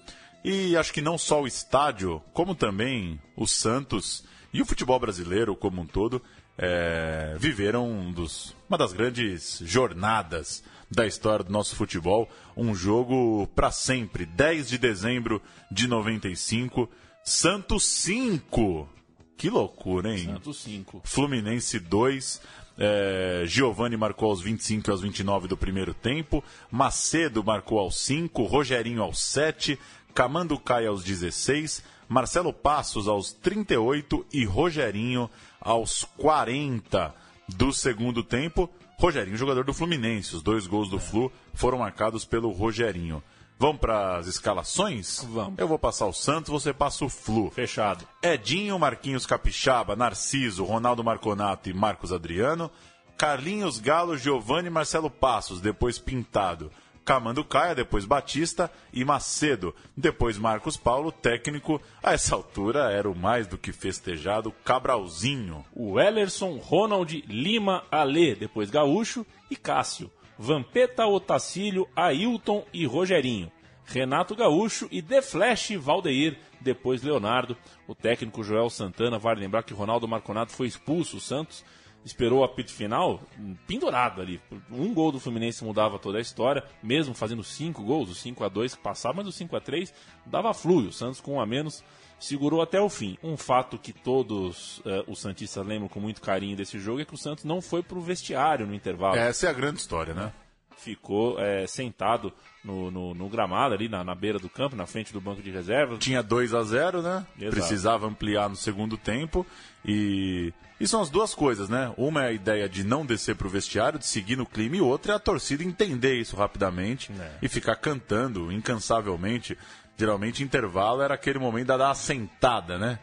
[0.44, 5.56] E acho que não só o estádio, como também o Santos e o futebol brasileiro
[5.56, 6.20] como um todo
[6.58, 12.28] é, viveram um dos, uma das grandes jornadas da história do nosso futebol.
[12.58, 16.90] Um jogo para sempre, 10 de dezembro de 95,
[17.24, 18.90] Santos 5.
[19.38, 20.26] Que loucura, hein?
[20.26, 21.02] Santos 5.
[21.04, 22.42] Fluminense 2.
[22.78, 26.44] É, Giovanni marcou aos 25 e aos 29 do primeiro tempo.
[26.70, 28.44] Macedo marcou aos 5.
[28.44, 29.80] Rogerinho aos 7.
[30.14, 31.84] Camando Caia aos 16.
[32.08, 34.26] Marcelo Passos aos 38.
[34.34, 37.14] E Rogerinho aos 40
[37.48, 38.70] do segundo tempo.
[38.98, 40.36] Rogerinho, jogador do Fluminense.
[40.36, 43.22] Os dois gols do Flu foram marcados pelo Rogerinho.
[43.58, 45.26] Vamos para as escalações?
[45.30, 45.58] Vamos.
[45.58, 47.50] Eu vou passar o Santos, você passa o Flu.
[47.52, 48.06] Fechado.
[48.22, 52.70] Edinho, Marquinhos Capixaba, Narciso, Ronaldo Marconato e Marcos Adriano.
[53.18, 56.70] Carlinhos Galo, Giovanni e Marcelo Passos, depois Pintado.
[57.06, 59.74] Camando Caia, depois Batista e Macedo.
[59.96, 61.80] Depois Marcos Paulo, técnico.
[62.04, 65.64] A essa altura era o mais do que festejado Cabralzinho.
[65.72, 70.12] o Ellerson, Ronald, Lima, Ale, depois Gaúcho e Cássio.
[70.38, 73.52] Vampeta, Otacílio, Ailton e Rogerinho.
[73.86, 77.56] Renato Gaúcho e The Flash, Valdeir, depois Leonardo.
[77.88, 81.64] O técnico Joel Santana, vale lembrar que Ronaldo Marconato foi expulso, o Santos
[82.06, 84.40] esperou o apito final hum, pendurado ali.
[84.72, 88.48] Um gol do Fluminense mudava toda a história, mesmo fazendo cinco gols, o 5 a
[88.48, 89.94] 2 que passava, mas o 5 a 3
[90.26, 90.90] dava fluio.
[90.90, 91.84] O Santos com um a menos
[92.20, 93.18] segurou até o fim.
[93.24, 97.14] Um fato que todos eh, os Santistas lembram com muito carinho desse jogo é que
[97.14, 99.16] o Santos não foi pro vestiário no intervalo.
[99.18, 100.32] Essa é a grande história, né?
[100.78, 102.32] Ficou eh, sentado
[102.64, 105.50] no, no- no gramado ali, na, na beira do campo, na frente do banco de
[105.50, 106.00] reservas.
[106.00, 107.26] Tinha 2 a 0 né?
[107.40, 107.52] Exato.
[107.56, 109.46] Precisava ampliar no segundo tempo.
[109.86, 110.52] E...
[110.80, 111.94] e são as duas coisas, né?
[111.98, 114.82] Uma é a ideia de não descer para o vestiário, de seguir no clima, e
[114.82, 117.32] outra é a torcida entender isso rapidamente É.
[117.42, 119.58] e ficar cantando incansavelmente.
[119.98, 123.00] Geralmente, intervalo era aquele momento da dar a sentada, né?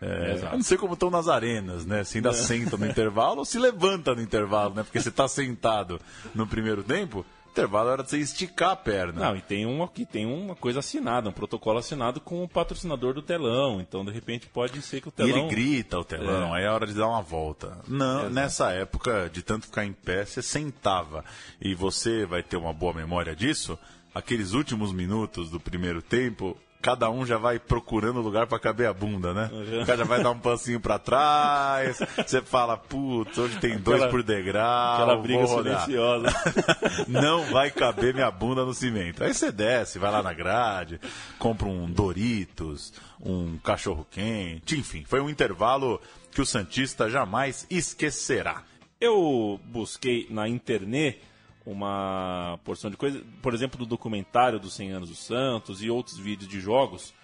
[0.00, 2.02] É, eu não sei como estão nas arenas, né?
[2.02, 4.82] Se ainda senta no intervalo ou se levanta no intervalo, né?
[4.82, 6.00] Porque você está sentado
[6.34, 9.26] no primeiro tempo, intervalo era de você esticar a perna.
[9.28, 13.14] Não, e tem uma que tem uma coisa assinada, um protocolo assinado com o patrocinador
[13.14, 13.80] do telão.
[13.80, 15.30] Então, de repente, pode ser que o E telão.
[15.38, 16.58] ele grita o telão, É.
[16.58, 17.78] aí é hora de dar uma volta.
[17.86, 18.34] Não, Exato.
[18.34, 21.24] nessa época, de tanto ficar em pé, você sentava.
[21.60, 23.78] E você vai ter uma boa memória disso.
[24.14, 28.92] Aqueles últimos minutos do primeiro tempo, cada um já vai procurando lugar pra caber a
[28.92, 29.48] bunda, né?
[29.52, 29.82] Uhum.
[29.82, 31.98] O cara já vai dar um passinho pra trás.
[32.26, 34.94] Você fala, putz, hoje tem dois Aquela- por degrau.
[34.94, 36.28] Aquela briga vou rodar." silenciosa.
[37.08, 39.24] não vai caber minha bunda no cimento.
[39.24, 41.00] Aí você desce, vai lá na grade,
[41.38, 48.62] compra um Doritos, um cachorro quente, enfim, foi um intervalo que o Santista jamais esquecerá.
[49.00, 51.20] Eu busquei na internet
[51.64, 56.18] uma porção de coisa, por exemplo, do documentário dos 100 anos do Santos e outros
[56.18, 57.14] vídeos de jogos,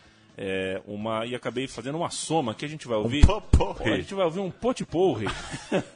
[0.40, 3.26] é, uma e acabei fazendo uma soma que a gente vai ouvir.
[3.26, 3.92] poporri.
[3.92, 5.26] a gente vai ouvir um potiporre.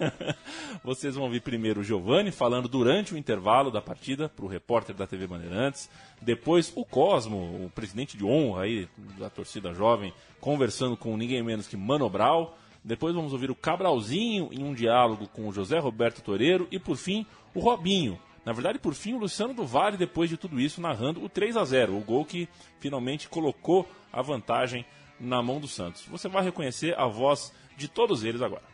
[0.83, 4.97] Vocês vão ouvir primeiro o Giovanni falando durante o intervalo da partida para o repórter
[4.97, 5.89] da TV Bandeirantes.
[6.21, 11.69] Depois o Cosmo, o presidente de honra aí da torcida jovem, conversando com ninguém menos
[11.69, 12.59] que Mano Brau.
[12.83, 16.67] Depois vamos ouvir o Cabralzinho em um diálogo com o José Roberto Toreiro.
[16.69, 17.25] E por fim,
[17.55, 18.19] o Robinho.
[18.45, 21.57] Na verdade, por fim, o Luciano do Vale, depois de tudo isso, narrando o 3
[21.57, 22.49] a 0 o gol que
[22.81, 24.85] finalmente colocou a vantagem
[25.21, 26.05] na mão do Santos.
[26.07, 28.73] Você vai reconhecer a voz de todos eles agora.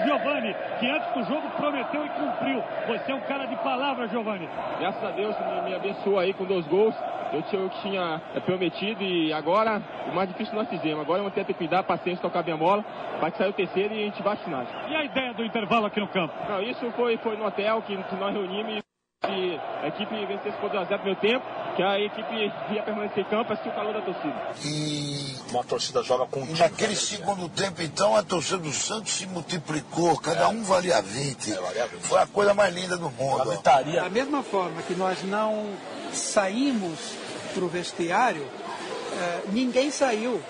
[0.00, 2.62] O Giovani, que antes do jogo prometeu e cumpriu.
[2.88, 4.48] Você é um cara de palavra, Giovani.
[4.78, 6.94] Graças a Deus me, me abençoou aí com dois gols.
[7.32, 11.02] Eu tinha o que tinha é, prometido e agora o mais difícil nós fizemos.
[11.02, 12.82] Agora eu vou ter que cuidar, paciência, tocar bem a bola,
[13.20, 14.68] para que sair o terceiro e a gente bate finais.
[14.88, 16.34] E a ideia do intervalo aqui no campo?
[16.48, 18.89] Não, isso foi, foi no hotel que, que nós reunimos e
[19.82, 21.44] a equipe vencesse por 2x0 no meu tempo,
[21.76, 22.34] que a equipe
[22.72, 24.34] ia permanecer em campo, assistir o calor da torcida.
[24.64, 26.58] E Uma torcida joga com um time.
[26.58, 31.54] naquele segundo tempo, então, a torcida do Santos se multiplicou, cada um valia 20.
[32.02, 33.60] Foi a coisa mais linda do mundo.
[33.62, 35.70] Da mesma forma que nós não
[36.12, 36.98] saímos
[37.54, 38.46] para o vestiário,
[39.12, 40.40] eh, ninguém saiu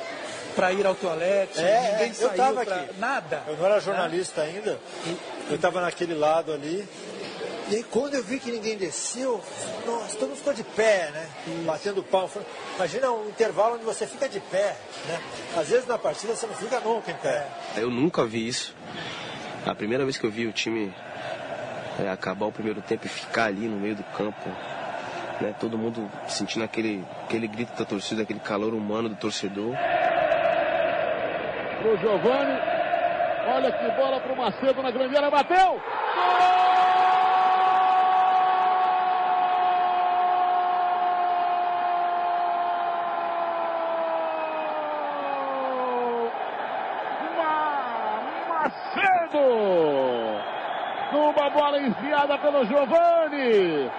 [0.55, 2.99] para ir ao toalete, É, ninguém é, saiu eu tava pra aqui.
[2.99, 3.43] nada.
[3.47, 4.79] Eu não era jornalista ainda.
[5.49, 6.87] Eu estava naquele lado ali.
[7.71, 9.41] E aí quando eu vi que ninguém desceu,
[9.87, 11.27] nossa, todo mundo ficou de pé, né?
[11.65, 12.29] Batendo pau.
[12.75, 15.21] Imagina um intervalo onde você fica de pé, né?
[15.57, 17.47] Às vezes na partida você não fica nunca em pé.
[17.77, 18.75] Eu nunca vi isso.
[19.65, 20.93] A primeira vez que eu vi o time
[22.05, 24.49] é, acabar o primeiro tempo e ficar ali no meio do campo,
[25.41, 29.77] né, todo mundo sentindo aquele, aquele grito da torcida, aquele calor humano do torcedor.
[31.83, 32.59] Pro Giovani.
[33.47, 35.81] Olha que bola pro Macedo na grande área, bateu!
[36.17, 36.60] Macedo!
[51.51, 53.91] Bola enfiada pelo Giovani.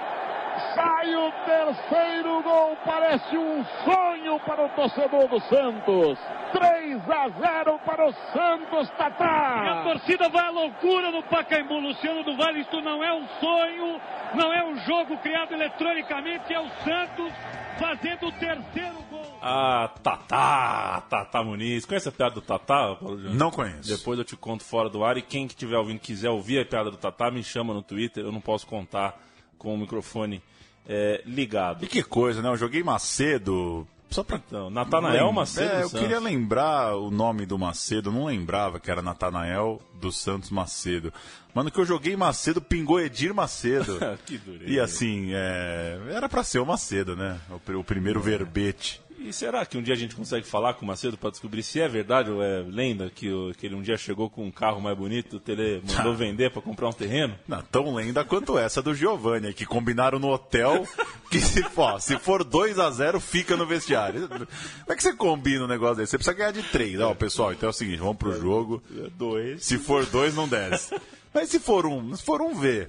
[0.76, 6.20] Sai o terceiro gol, parece um sonho para o torcedor do Santos.
[6.52, 9.64] 3 a 0 para o Santos, Tatá.
[9.64, 11.80] E a torcida vai à loucura no Pacaembu.
[11.80, 14.02] Luciano do Vale, isto não é um sonho,
[14.34, 17.34] não é um jogo criado eletronicamente, é o Santos
[17.80, 19.11] fazendo o terceiro gol.
[19.42, 21.86] Ah, Tatá, Tatá Muniz.
[21.86, 23.36] Conhece a piada do Tatá, Paulo Júnior?
[23.36, 23.90] Não conheço.
[23.90, 25.18] Depois eu te conto fora do ar.
[25.18, 28.24] E quem que estiver ouvindo quiser ouvir a piada do Tatá, me chama no Twitter.
[28.24, 29.20] Eu não posso contar
[29.58, 30.42] com o microfone
[30.88, 31.84] é, ligado.
[31.84, 32.50] E que coisa, né?
[32.50, 33.88] Eu joguei Macedo.
[34.12, 34.38] Só pra.
[34.46, 38.92] Então, Natanael Macedo É, eu queria lembrar o nome do Macedo, eu não lembrava que
[38.92, 41.14] era Natanael dos Santos Macedo.
[41.54, 43.98] Mas no que eu joguei Macedo, pingou Edir Macedo.
[44.26, 44.70] Que dureza.
[44.70, 47.40] e assim, é, era pra ser o Macedo, né?
[47.50, 49.02] O, o primeiro verbete.
[49.24, 51.80] E será que um dia a gente consegue falar com o Macedo para descobrir se
[51.80, 54.98] é verdade ou é lenda que, que ele um dia chegou com um carro mais
[54.98, 57.38] bonito, o Tele mandou vender para comprar um terreno?
[57.48, 60.88] Não, tão lenda quanto essa do Giovanni, que combinaram no hotel
[61.30, 64.28] que se, ó, se for 2 a 0 fica no vestiário.
[64.28, 64.48] Como
[64.90, 66.12] é que você combina um negócio desse?
[66.12, 67.00] Você precisa ganhar de 3.
[67.02, 68.82] Ó, pessoal, então é o seguinte, vamos pro jogo.
[69.18, 69.64] Dois.
[69.64, 70.96] Se for 2, não desce.
[71.34, 72.88] Mas se for um, se for um V.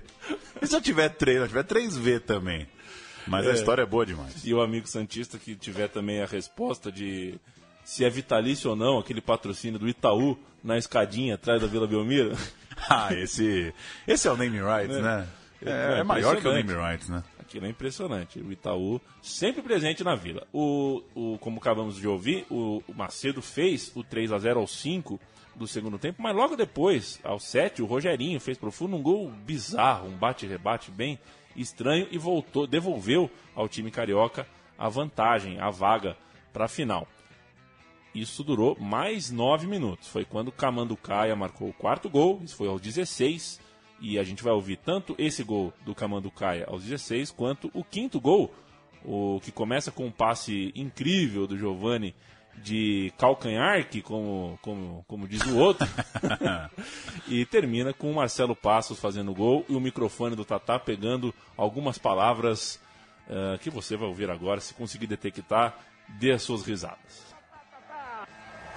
[0.61, 2.67] E se eu tiver 3, eu tiver 3V também.
[3.27, 3.55] Mas a É.
[3.55, 4.45] história é boa demais.
[4.45, 7.35] E o amigo Santista que tiver também a resposta de
[7.85, 12.33] se é vitalício ou não aquele patrocínio do Itaú na escadinha atrás da Vila Belmiro.
[12.89, 13.73] Ah, esse,
[14.09, 15.29] esse é o name rights, né?
[15.65, 17.23] É, é maior que o name rights, né?
[17.39, 18.41] Aquilo é impressionante.
[18.41, 20.45] O Itaú sempre presente na vila.
[20.53, 24.73] O, o, como acabamos de ouvir, o, o Macedo fez o 3 a 0 aos
[24.81, 25.21] 5
[25.55, 29.29] do segundo tempo, mas logo depois, aos 7, o Rogerinho fez pro fundo um gol
[29.31, 31.21] bizarro, um bate-rebate bem
[31.57, 34.47] estranho e voltou, devolveu ao time carioca
[34.79, 36.17] a vantagem, a vaga
[36.53, 37.07] para a final.
[38.15, 40.09] Isso durou mais nove minutos.
[40.09, 43.61] Foi quando o Camanducaia marcou o quarto gol, isso foi aos 16,
[44.05, 48.21] E a gente vai ouvir tanto esse gol do Camanducaia aos 16, quanto o quinto
[48.21, 48.53] gol,
[49.05, 52.13] o que começa com um passe incrível do Giovani
[52.57, 55.87] de calcanhar, que como, como, como diz o outro,
[57.29, 61.99] e termina com o Marcelo Passos fazendo gol e o microfone do Tatá pegando algumas
[61.99, 62.81] palavras
[63.29, 65.77] uh, que você vai ouvir agora, se conseguir detectar,
[66.09, 67.33] dê as suas risadas.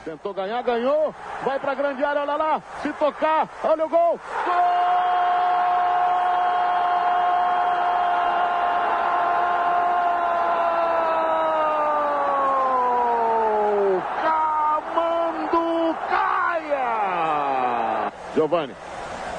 [0.04, 1.16] Tentou ganhar, ganhou.
[1.44, 2.62] Vai pra grande área, olha lá.
[2.84, 4.20] Se tocar, olha o gol.
[4.46, 4.85] Gol!
[18.36, 18.76] Giovanni.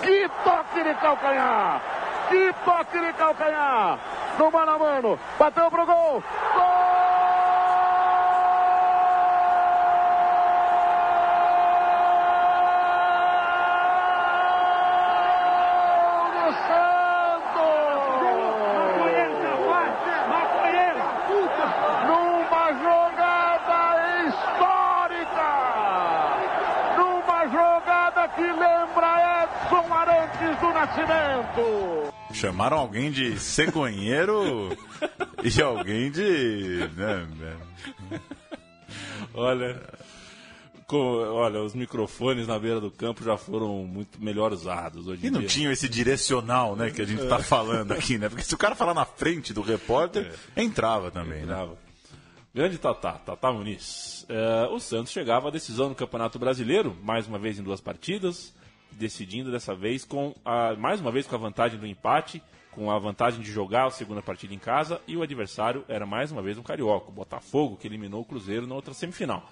[0.03, 1.83] Que toque de calcanhar!
[2.31, 3.99] Que toque de calcanhar!
[4.39, 5.19] No mano a mano.
[5.39, 6.23] Bateu pro gol.
[6.55, 6.87] Gol!
[22.07, 23.81] Numa jogada
[24.27, 25.51] histórica!
[26.97, 32.13] Numa jogada que lembra Edson Arantes do Nascimento!
[32.47, 34.77] Chamaram alguém de cegonheiro
[35.43, 36.89] e alguém de.
[36.97, 37.57] Né, né.
[39.35, 39.83] Olha,
[40.87, 40.97] com-
[41.33, 45.41] olha, os microfones na beira do campo já foram muito melhor usados hoje E não
[45.41, 45.49] dia.
[45.49, 47.43] tinha esse direcional, né, que a gente tá É.
[47.43, 48.29] falando aqui, né?
[48.29, 51.53] Porque se o cara falar na frente do repórter, entrava também, né?
[51.53, 51.77] Entrava.
[52.55, 54.25] Grande Tatá, Tatá Muniz.
[54.29, 58.55] É, o Santos chegava à decisão no Campeonato Brasileiro, mais uma vez em duas partidas,
[58.99, 62.99] decidindo dessa vez com a, mais uma vez com a vantagem do empate, com a
[62.99, 66.59] vantagem de jogar a segunda partida em casa, e o adversário era mais uma vez
[66.59, 69.51] um carioca, o Botafogo, que eliminou o Cruzeiro na outra semifinal.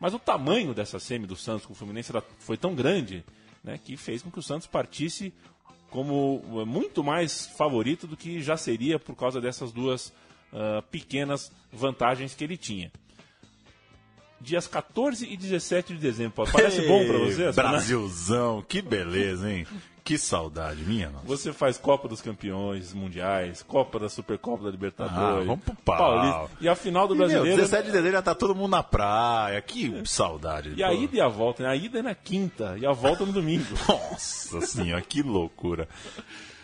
[0.00, 3.24] Mas o tamanho dessa semi do Santos com o Fluminense foi tão grande
[3.62, 5.32] né, que fez com que o Santos partisse
[5.90, 10.12] como eh, muito mais favorito do que já seria por causa dessas duas
[10.52, 12.92] ah, pequenas vantagens que ele tinha.
[14.42, 17.46] Dias 14 e 17 de dezembro, parece bom pra você?
[17.46, 17.52] né?
[17.52, 19.66] Brasilzão, que beleza, hein?
[20.04, 21.26] Que saudade minha, nossa.
[21.26, 25.96] Você faz Copa dos Campeões Mundiais, Copa da Supercopa da Libertadores, Ah, vamos pro pau.
[25.96, 27.56] Paulista, e a final do E, meu, Brasileiro.
[27.60, 29.62] 17 de dezembro já tá todo mundo na praia.
[29.62, 30.74] Que saudade.
[30.76, 31.68] E a ida e a volta, né?
[31.68, 33.64] A ida é na quinta e a volta no domingo.
[33.88, 35.88] Nossa senhora, que loucura.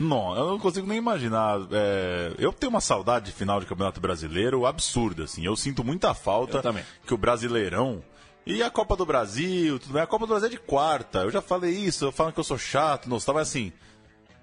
[0.01, 1.61] Não, eu não consigo nem imaginar.
[1.71, 5.45] é, eu tenho uma saudade de final de Campeonato Brasileiro absurda, assim.
[5.45, 6.61] Eu sinto muita falta
[7.07, 8.03] que o Brasileirão
[8.49, 10.03] e a Copa do Brasil, tudo bem.
[10.03, 11.21] A Copa do Brasil é de quarta.
[11.21, 13.73] Eu já falei isso, eu falo que eu sou chato, não mas assim.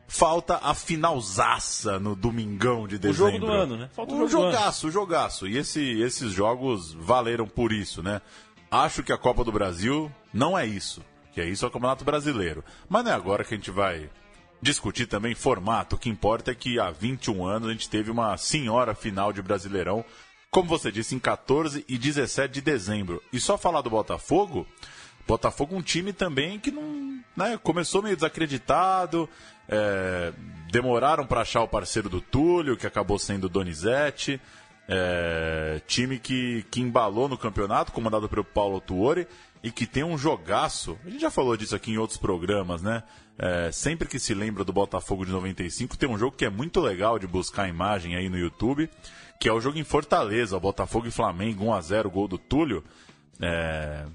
[0.07, 3.31] Falta a finalzaça no domingão de O dezembro.
[3.31, 3.89] jogo do ano, né?
[3.91, 5.47] Falta o um jogaço, o jogaço.
[5.47, 8.21] E esse, esses jogos valeram por isso, né?
[8.69, 11.01] Acho que a Copa do Brasil não é isso.
[11.33, 12.63] Que é isso é o Campeonato Brasileiro.
[12.87, 14.07] Mas não é agora que a gente vai
[14.61, 15.95] discutir também formato.
[15.95, 19.41] O que importa é que há 21 anos a gente teve uma senhora final de
[19.41, 20.05] Brasileirão,
[20.55, 23.21] como você disse, em 14 e 17 de dezembro.
[23.33, 24.65] E só falar do Botafogo,
[25.27, 29.27] Botafogo um time também que não né, começou meio desacreditado,
[29.67, 30.31] é,
[30.71, 34.39] demoraram para achar o parceiro do Túlio, que acabou sendo o Donizete.
[34.87, 39.27] É, time que, que embalou no campeonato, comandado pelo Paulo Tuori,
[39.61, 40.97] e que tem um jogaço.
[41.03, 43.03] A gente já falou disso aqui em outros programas, né?
[43.37, 46.79] É, sempre que se lembra do Botafogo de 95, tem um jogo que é muito
[46.79, 48.89] legal de buscar a imagem aí no YouTube,
[49.39, 52.83] que é o jogo em Fortaleza, Botafogo e Flamengo, 1x0, gol do Túlio.
[53.39, 54.05] É,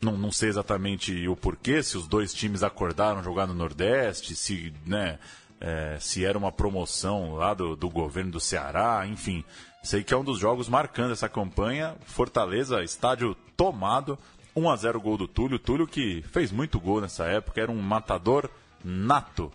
[0.00, 4.72] não, não sei exatamente o porquê, se os dois times acordaram jogar no Nordeste, se,
[4.84, 5.18] né,
[5.60, 9.44] é, se era uma promoção lá do, do governo do Ceará, enfim.
[9.82, 11.96] Sei que é um dos jogos marcando essa campanha.
[12.04, 14.18] Fortaleza, estádio tomado,
[14.54, 15.58] 1 a 0 gol do Túlio.
[15.58, 18.50] Túlio que fez muito gol nessa época, era um matador
[18.84, 19.52] nato.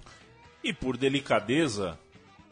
[0.64, 1.98] E por delicadeza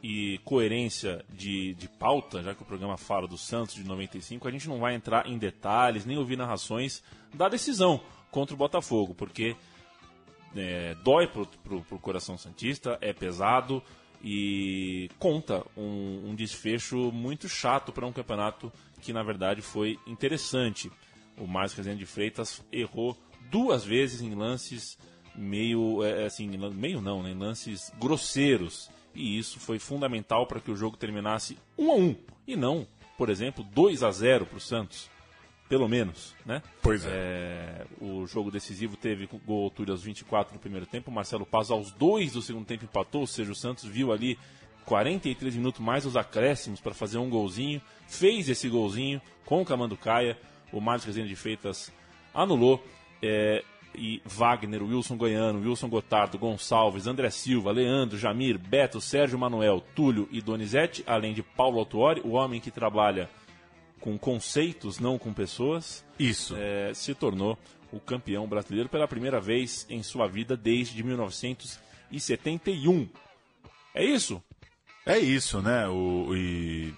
[0.07, 4.51] e coerência de, de pauta, já que o programa fala do Santos de 95, a
[4.51, 7.01] gente não vai entrar em detalhes, nem ouvir narrações
[7.33, 9.55] da decisão contra o Botafogo, porque
[10.55, 13.81] é, dói pro, pro, pro coração Santista, é pesado
[14.23, 20.91] e conta um, um desfecho muito chato para um campeonato que na verdade foi interessante.
[21.35, 23.17] O Márcio Rezende de Freitas errou
[23.49, 24.99] duas vezes em lances
[25.35, 28.93] meio é, assim, meio não, né, em lances grosseiros.
[29.15, 32.15] E isso foi fundamental para que o jogo terminasse 1 a 1
[32.47, 32.85] e não,
[33.17, 35.09] por exemplo, 2 a 0 para o Santos.
[35.67, 36.61] Pelo menos, né?
[36.79, 37.87] Pois é.
[37.99, 42.33] O jogo decisivo teve gol Túlio aos 24 do primeiro tempo, Marcelo Paz aos 2
[42.33, 44.37] do segundo tempo empatou, ou seja, o Santos viu ali
[44.85, 50.37] 43 minutos mais os acréscimos para fazer um golzinho, fez esse golzinho com o Camanducaia,
[50.71, 51.91] o Márcio Rezende de Feitas
[52.33, 52.83] anulou.
[53.23, 53.63] É,
[53.97, 60.27] e Wagner, Wilson Goiano, Wilson Gotardo, Gonçalves, André Silva, Leandro, Jamir, Beto, Sérgio Manuel, Túlio
[60.31, 63.29] e Donizete, além de Paulo Autuori, o homem que trabalha
[63.99, 66.05] com conceitos, não com pessoas.
[66.19, 66.55] Isso.
[66.57, 67.57] É, se tornou
[67.91, 73.09] o campeão brasileiro pela primeira vez em sua vida desde 1971.
[73.93, 74.43] É isso?
[75.05, 75.87] É isso, né?
[75.87, 76.93] O, e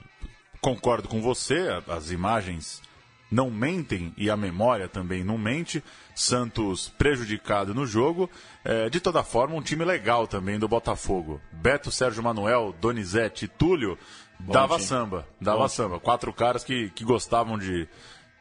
[0.59, 2.81] concordo com você, as imagens
[3.29, 5.83] não mentem e a memória também não mente.
[6.15, 8.29] Santos prejudicado no jogo.
[8.63, 11.39] É, de toda forma, um time legal também do Botafogo.
[11.51, 13.97] Beto, Sérgio Manuel, Donizete e Túlio
[14.39, 14.87] Bom dava time.
[14.87, 15.27] samba.
[15.39, 15.99] Dava Bom samba.
[15.99, 17.87] Quatro caras que, que gostavam de,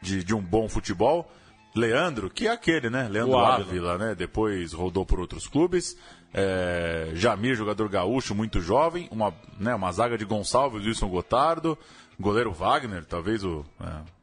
[0.01, 1.29] de, de um bom futebol.
[1.75, 3.07] Leandro, que é aquele, né?
[3.07, 3.37] Leandro.
[3.37, 4.15] Ávila, né?
[4.15, 5.97] Depois rodou por outros clubes.
[6.33, 9.07] É, Jamir, jogador gaúcho, muito jovem.
[9.11, 11.77] Uma, né, uma zaga de Gonçalves, Wilson Gotardo.
[12.19, 13.63] Goleiro Wagner, talvez o.
[13.79, 14.16] é,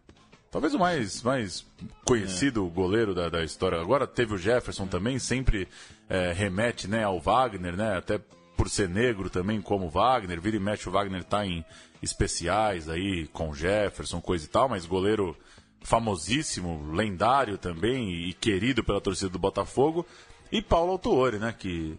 [0.55, 1.67] talvez o mais, mais
[2.05, 3.81] conhecido goleiro da, da história.
[3.81, 5.67] Agora teve o Jefferson também, sempre
[6.09, 7.97] é, remete né, ao Wagner, né?
[7.97, 8.21] Até
[8.57, 10.41] por ser negro também, como Wagner.
[10.41, 11.65] Vira e mexe, o Wagner tá em
[12.01, 15.37] especiais aí com o Jefferson, coisa e tal, mas goleiro
[15.83, 20.07] famosíssimo, lendário também e querido pela torcida do Botafogo.
[20.53, 21.53] E Paulo Autuori, né?
[21.59, 21.99] Que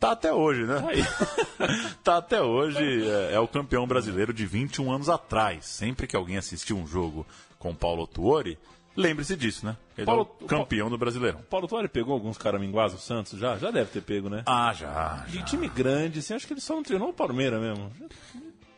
[0.00, 0.82] tá até hoje, né?
[2.02, 5.66] tá até hoje, é, é o campeão brasileiro de 21 anos atrás.
[5.66, 7.26] Sempre que alguém assistiu um jogo
[7.58, 8.58] com Paulo Autuori,
[8.96, 9.76] lembre-se disso, né?
[9.96, 11.42] Ele Paulo- é o campeão do Brasileirão.
[11.42, 13.58] Paulo Tuori pegou alguns caraminguás do Santos já?
[13.58, 14.42] Já deve ter pego, né?
[14.46, 15.26] Ah, já.
[15.28, 17.92] De time grande, assim, acho que ele só não treinou o Palmeiras mesmo.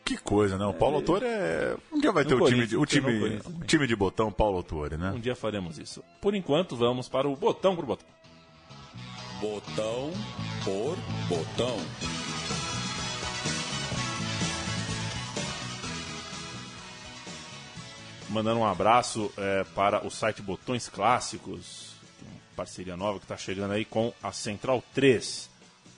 [0.03, 0.65] Que coisa, né?
[0.65, 1.77] O Paulo Autuori é...
[1.89, 4.97] Um dia vai ter o time, de, o time, o time de botão Paulo Autuori,
[4.97, 5.11] né?
[5.15, 6.03] Um dia faremos isso.
[6.19, 8.05] Por enquanto, vamos para o botão por botão.
[9.39, 10.11] Botão
[10.63, 10.97] por
[11.27, 11.77] botão.
[18.29, 23.73] Mandando um abraço é, para o site Botões Clássicos, uma parceria nova que está chegando
[23.73, 25.49] aí com a Central 3.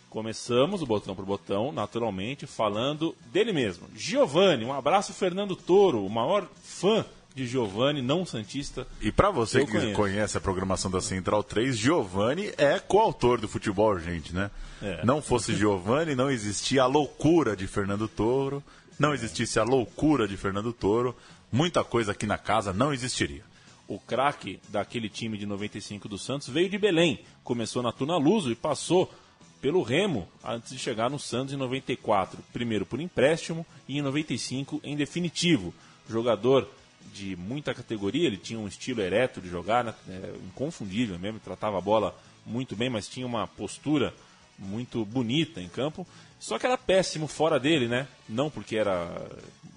[0.10, 3.88] Começamos o botão por botão, naturalmente, falando dele mesmo.
[3.96, 7.06] Giovanni, um abraço, Fernando Toro, o maior fã
[7.36, 8.88] de Giovanni, não Santista.
[9.02, 9.94] E pra você que conheço.
[9.94, 14.50] conhece a programação da Central 3, Giovanni é coautor do futebol urgente, né?
[14.82, 15.06] É.
[15.06, 18.64] Não fosse Giovanni, não existia a loucura de Fernando Toro,
[18.98, 21.14] não existisse a loucura de Fernando Toro,
[21.52, 23.44] muita coisa aqui na casa não existiria.
[23.86, 28.50] O craque daquele time de 95 do Santos veio de Belém, começou na Tuna Luso
[28.50, 29.14] e passou
[29.62, 32.40] pelo Remo antes de chegar no Santos em 94.
[32.54, 35.74] Primeiro por empréstimo e em 95 em definitivo.
[36.10, 36.70] Jogador
[37.14, 39.94] de muita categoria, ele tinha um estilo ereto de jogar, né?
[40.10, 44.14] É, inconfundível mesmo, tratava a bola muito bem, mas tinha uma postura
[44.58, 46.06] muito bonita em campo.
[46.40, 48.08] Só que era péssimo fora dele, né?
[48.28, 49.28] Não porque era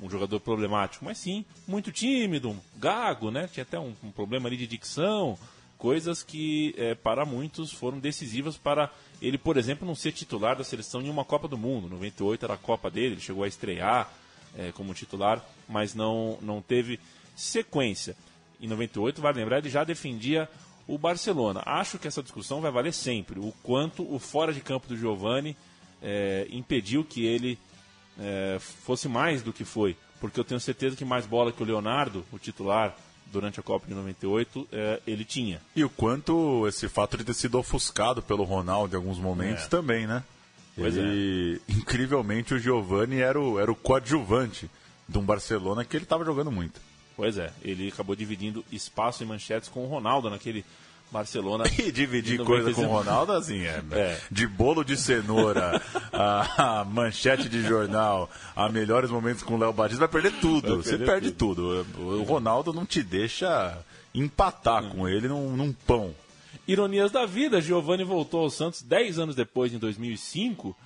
[0.02, 3.48] um jogador problemático, mas sim muito tímido, gago, né?
[3.52, 5.38] Tinha até um, um problema ali de dicção,
[5.78, 8.90] coisas que eh, para muitos foram decisivas para
[9.22, 11.88] ele, por exemplo, não ser titular da seleção em uma Copa do Mundo.
[11.88, 14.12] 98 era a Copa dele, ele chegou a estrear
[14.56, 16.98] eh, como titular, mas não, não teve
[17.38, 18.16] sequência.
[18.60, 20.48] Em 98, vale lembrar, ele já defendia
[20.86, 21.62] o Barcelona.
[21.64, 23.38] Acho que essa discussão vai valer sempre.
[23.38, 25.56] O quanto o fora de campo do Giovani
[26.02, 27.58] eh, impediu que ele
[28.18, 29.96] eh, fosse mais do que foi.
[30.20, 33.86] Porque eu tenho certeza que mais bola que o Leonardo, o titular, durante a Copa
[33.86, 35.60] de 98, eh, ele tinha.
[35.76, 39.68] E o quanto esse fato de ter sido ofuscado pelo Ronaldo em alguns momentos É.
[39.68, 40.24] também, né?
[40.74, 41.00] Pois é.
[41.04, 44.68] e, incrivelmente, o Giovani era o, era o coadjuvante
[45.08, 46.80] de um Barcelona que ele estava jogando muito.
[47.18, 50.64] Pois é, ele acabou dividindo espaço e manchetes com o Ronaldo naquele
[51.10, 51.64] Barcelona.
[51.76, 52.88] E dividir coisa com o 95.
[52.96, 54.20] Ronaldo, assim, é, É.
[54.30, 59.72] de bolo de cenoura, a, a manchete de jornal, a melhores momentos com o Léo
[59.72, 60.68] Batista, vai perder tudo.
[60.68, 61.84] Vai Você perder perde tudo.
[61.98, 63.76] O Ronaldo não te deixa
[64.14, 64.90] empatar Hum.
[64.90, 66.14] com ele num, num pão.
[66.68, 70.76] Ironias da vida, Giovani voltou ao Santos 10 anos depois, em 2005,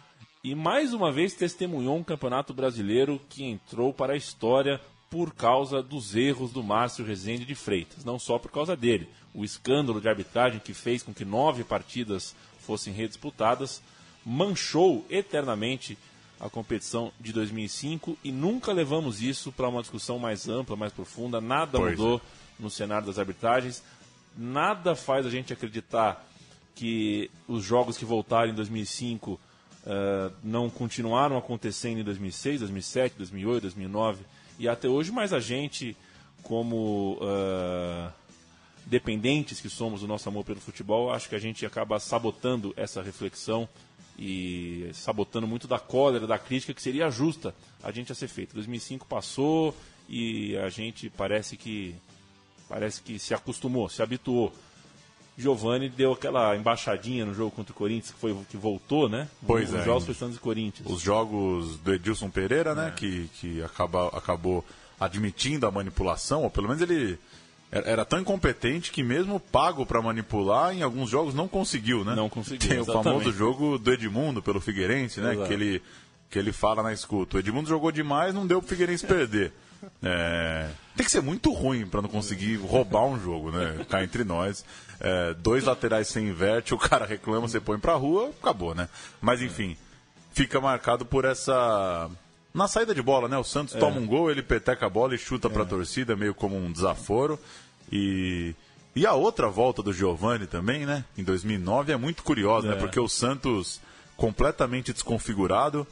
[0.42, 4.80] e mais uma vez testemunhou um campeonato brasileiro que entrou para a história
[5.12, 8.02] por causa dos erros do Márcio Rezende de Freitas.
[8.02, 9.06] Não só por causa dele.
[9.34, 13.82] O escândalo de arbitragem que fez com que nove partidas fossem redisputadas
[14.24, 15.98] manchou eternamente
[16.40, 21.42] a competição de 2005 e nunca levamos isso para uma discussão mais ampla, mais profunda.
[21.42, 22.18] Nada Pois mudou
[22.58, 23.82] no cenário das arbitragens.
[24.34, 26.26] Nada faz a gente acreditar
[26.74, 29.38] que os jogos que voltaram em 2005
[29.84, 34.24] eh, não continuaram acontecendo em 2006, 2007, 2008, 2009
[34.58, 35.96] e até hoje, mas a gente,
[36.42, 38.10] como eh,
[38.86, 43.02] dependentes que somos do nosso amor pelo futebol, acho que a gente acaba sabotando essa
[43.02, 43.68] reflexão
[44.18, 48.54] e sabotando muito da cólera, da crítica que seria justa a gente a ser feita.
[48.54, 49.74] 2005 passou
[50.08, 51.94] e a gente parece que
[52.68, 54.52] parece que se acostumou, se habituou.
[55.36, 59.28] Giovani deu aquela embaixadinha no jogo contra o Corinthians, que, foi, que voltou, né?
[59.46, 59.84] Pois Os é.
[59.84, 60.88] jogos foi Santos e Corinthians.
[60.90, 62.74] Os jogos do Edilson Pereira, É.
[62.74, 62.92] né?
[62.94, 64.64] Que, que acaba, acabou
[65.00, 67.18] admitindo a manipulação, ou pelo menos ele
[67.70, 72.14] era, tão incompetente que mesmo pago para manipular, em alguns jogos não conseguiu, né?
[72.14, 73.04] Não conseguiu, Tem o exatamente.
[73.04, 75.32] famoso jogo do Edmundo pelo Figueirense, né?
[75.32, 75.48] Exato.
[75.48, 75.82] Que ele,
[76.30, 77.36] que ele fala na escuta.
[77.38, 79.52] O Edmundo jogou demais, não deu pro Figueirense perder.
[80.00, 83.84] É, tem que ser muito ruim para não conseguir roubar um jogo, né?
[83.88, 84.64] Cá entre nós.
[85.04, 88.88] É, dois laterais sem inverte, o cara reclama, você põe pra rua, acabou, né?
[89.20, 89.76] Mas enfim,
[90.32, 92.08] fica marcado por essa.
[92.54, 93.36] Na saída de bola, né?
[93.36, 93.78] O Santos É.
[93.80, 97.36] toma um gol, ele peteca a bola e chuta pra torcida, meio como um desaforo.
[97.90, 98.54] E.
[98.94, 101.04] E a outra volta do Giovani também, né?
[101.18, 102.74] Em 2009 é muito curiosa, né?
[102.74, 102.78] É.
[102.78, 103.80] Porque o Santos
[104.18, 105.84] completamente desconfigurado,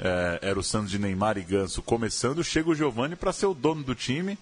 [0.00, 3.54] é, era o Santos de Neymar e Ganso começando, chega o Giovani para ser o
[3.54, 4.36] dono do time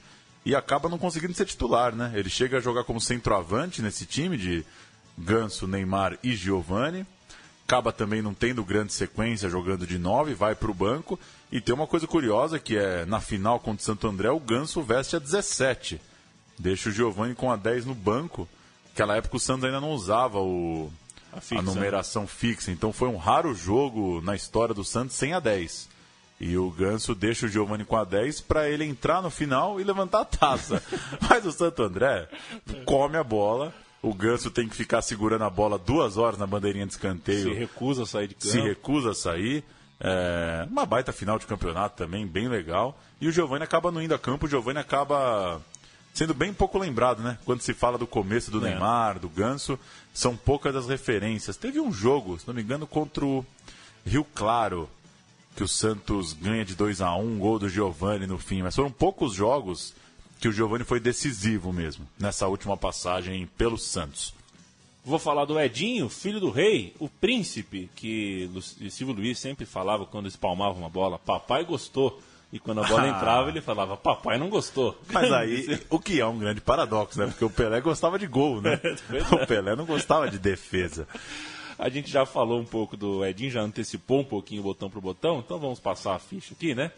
[0.47, 2.13] e acaba não conseguindo ser titular, né?
[2.15, 4.65] Ele chega a jogar como centroavante nesse time de
[5.19, 7.05] Ganso, Neymar e Giovani.
[7.67, 11.19] Acaba também não tendo grande sequência jogando de 9, vai para o banco.
[11.51, 14.81] E tem uma coisa curiosa que é na final contra o Santo André, o Ganso
[14.83, 16.01] veste a 17.
[16.57, 18.49] Deixa o Giovani com a 10 no banco.
[18.91, 20.93] Naquela época o Santos ainda não usava o,
[21.33, 22.71] A fixa, a numeração fixa.
[22.71, 25.89] Então foi um raro jogo na história do Santos sem a 10.
[26.39, 29.85] E o Ganso deixa o Giovani com a 10 para ele entrar no final e
[29.85, 30.83] levantar a taça.
[31.29, 32.29] Mas o Santo André
[32.85, 33.73] come a bola.
[34.03, 37.53] O Ganso tem que ficar segurando a bola duas horas na bandeirinha de escanteio.
[37.53, 38.49] Se recusa a sair de campo.
[38.49, 39.65] Se recusa a sair.
[39.99, 42.99] É, uma baita final de campeonato também, bem legal.
[43.19, 44.45] E o Giovani acaba não indo a campo.
[44.45, 45.61] O Giovani acaba
[46.13, 47.39] sendo bem pouco lembrado, né?
[47.45, 48.71] Quando se fala do começo do É.
[48.71, 49.79] Neymar, do Ganso,
[50.13, 51.57] são poucas as referências.
[51.57, 53.45] Teve um jogo, se não me engano, contra o
[54.05, 54.89] Rio Claro,
[55.57, 58.63] que o Santos ganha de 2 a 1 um gol do Giovani no fim.
[58.63, 59.95] Mas foram poucos jogos
[60.39, 64.35] que o Giovani foi decisivo mesmo, nessa última passagem pelo Santos.
[65.05, 70.05] Vou falar do Edinho, filho do rei, o príncipe, que Lu- Silvio Luiz sempre falava
[70.05, 72.21] quando espalmava uma bola, papai gostou.
[72.53, 73.09] E quando a bola Ah.
[73.09, 74.97] entrava, ele falava, papai não gostou.
[75.13, 77.27] Mas aí, o que é um grande paradoxo, né?
[77.27, 78.81] Porque o Pelé gostava de gol, né?
[79.11, 79.35] É.
[79.35, 81.09] O Pelé não gostava de defesa.
[81.79, 85.01] A gente já falou um pouco do Edinho, já antecipou um pouquinho o botão pro
[85.01, 86.91] botão, então vamos passar a ficha aqui, né?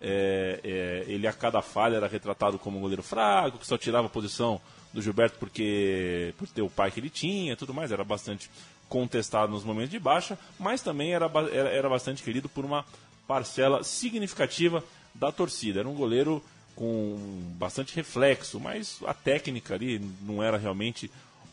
[0.00, 4.08] É, é, ele a cada falha era retratado como um goleiro fraco, que só tirava
[4.08, 4.60] a posição
[4.92, 8.50] do Gilberto porque por ter o pai que ele tinha tudo mais, era bastante
[8.88, 12.84] contestado nos momentos de baixa, mas também era, era, era bastante querido por uma
[13.26, 14.84] parcela significativa
[15.14, 15.80] da torcida.
[15.80, 16.42] Era um goleiro
[16.74, 17.16] com
[17.58, 21.10] bastante reflexo, mas a técnica ali não era realmente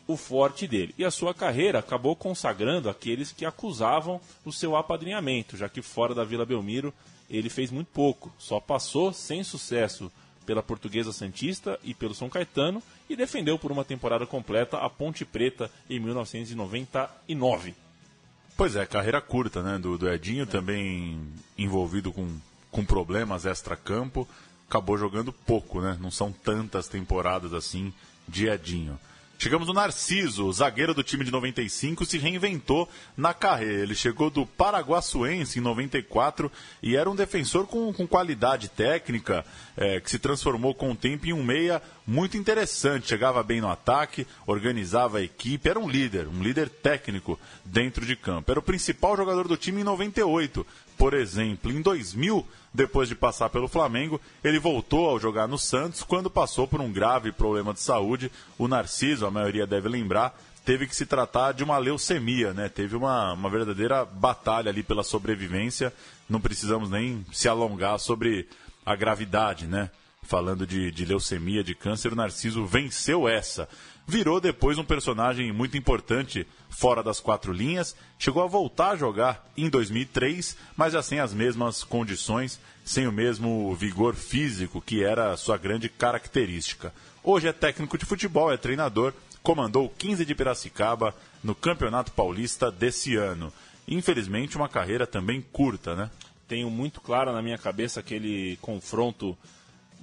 [0.08, 0.94] o forte dele.
[0.98, 6.14] E a sua carreira acabou consagrando aqueles que acusavam o seu apadrinhamento, já que fora
[6.14, 6.94] da Vila Belmiro
[7.30, 8.32] ele fez muito pouco.
[8.38, 10.12] Só passou sem sucesso
[10.46, 15.24] pela Portuguesa Santista e pelo São Caetano e defendeu por uma temporada completa a Ponte
[15.24, 17.74] Preta em 1999.
[18.56, 19.80] Pois é, carreira curta, né?
[19.80, 21.20] Do, do Edinho, também
[21.58, 22.38] envolvido com,
[22.70, 24.28] com problemas extra-campo.
[24.68, 25.98] Acabou jogando pouco, né?
[26.00, 27.92] Não são tantas temporadas assim
[28.28, 29.00] de Edinho.
[29.44, 32.88] Chegamos no Narciso, zagueiro do time de 95, se reinventou
[33.18, 33.84] na carreira.
[33.84, 36.50] Ele chegou do Paraguaçuense em 94
[36.82, 41.28] e era um defensor com, com qualidade técnica, eh, que se transformou com o tempo
[41.28, 43.10] em um meia muito interessante.
[43.10, 48.16] Chegava bem no ataque, organizava a equipe, era um líder, um líder técnico dentro de
[48.16, 48.50] campo.
[48.50, 50.66] Era o principal jogador do time em 98.
[50.98, 56.04] Por exemplo, em 2000, depois de passar pelo Flamengo, ele voltou a jogar no Santos
[56.04, 58.32] quando passou por um grave problema de saúde.
[58.58, 62.70] O Narciso, a maioria deve lembrar, teve que se tratar de uma leucemia, né?
[62.70, 65.94] Teve uma, uma verdadeira batalha ali pela sobrevivência.
[66.30, 68.48] Não precisamos nem se alongar sobre
[68.86, 69.90] a gravidade, né?
[70.24, 73.68] Falando de, de leucemia, de câncer, o Narciso venceu essa.
[74.08, 77.96] Virou depois um personagem muito importante fora das quatro linhas.
[78.18, 83.12] Chegou a voltar a jogar em 2003, mas já sem as mesmas condições, sem o
[83.12, 86.94] mesmo vigor físico que era sua grande característica.
[87.24, 92.72] Hoje é técnico de futebol, é treinador, comandou o 15 de Piracicaba no Campeonato Paulista
[92.72, 93.52] desse ano.
[93.88, 96.10] Infelizmente, uma carreira também curta, né?
[96.48, 99.38] Tenho muito claro na minha cabeça aquele confronto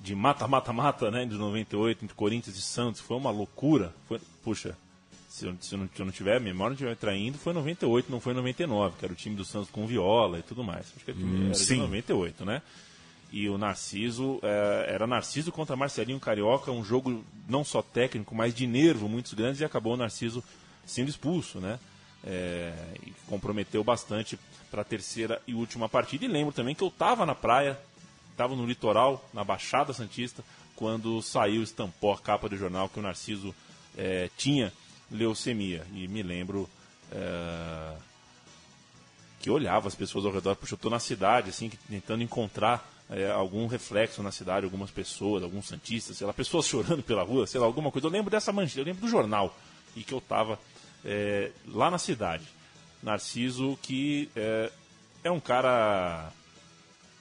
[0.03, 3.01] de mata-mata-mata, né, de 98 entre Corinthians e Santos.
[3.01, 3.95] Foi uma loucura.
[4.09, 4.77] Foi, puxa,
[5.29, 7.53] se eu, se eu não, se eu não tiver a memória, não estiver traindo, foi
[7.53, 10.87] 98, não foi 99, que era o time do Santos com Viola e tudo mais.
[10.97, 11.75] Acho que era, Hum, era sim.
[11.75, 12.63] de 98, né?
[13.33, 18.53] E o Narciso, é, era Narciso contra Marcelinho Carioca, um jogo não só técnico, mas
[18.53, 20.43] de nervo muito grande, e acabou o Narciso
[20.85, 21.79] sendo expulso, né?
[22.25, 22.73] É,
[23.07, 24.37] e comprometeu bastante
[24.71, 26.25] para a terceira e última partida.
[26.25, 27.79] E lembro também que eu estava na praia,
[28.41, 30.43] estava no litoral, na Baixada Santista,
[30.75, 33.55] quando saiu, estampou a capa do jornal que o Narciso
[33.97, 34.73] é, tinha
[35.11, 35.87] leucemia.
[35.93, 36.69] E me lembro
[37.13, 37.93] é,
[39.41, 43.31] que olhava as pessoas ao redor, puxa, eu estou na cidade, assim, tentando encontrar é,
[43.31, 47.61] algum reflexo na cidade, algumas pessoas, alguns santistas, sei lá, pessoas chorando pela rua, sei
[47.61, 48.07] lá, alguma coisa.
[48.07, 49.55] Eu lembro dessa manchete, eu lembro do jornal
[49.95, 50.59] e que eu estava
[51.67, 52.45] lá na cidade.
[53.03, 54.31] Narciso, que
[55.23, 56.33] é um cara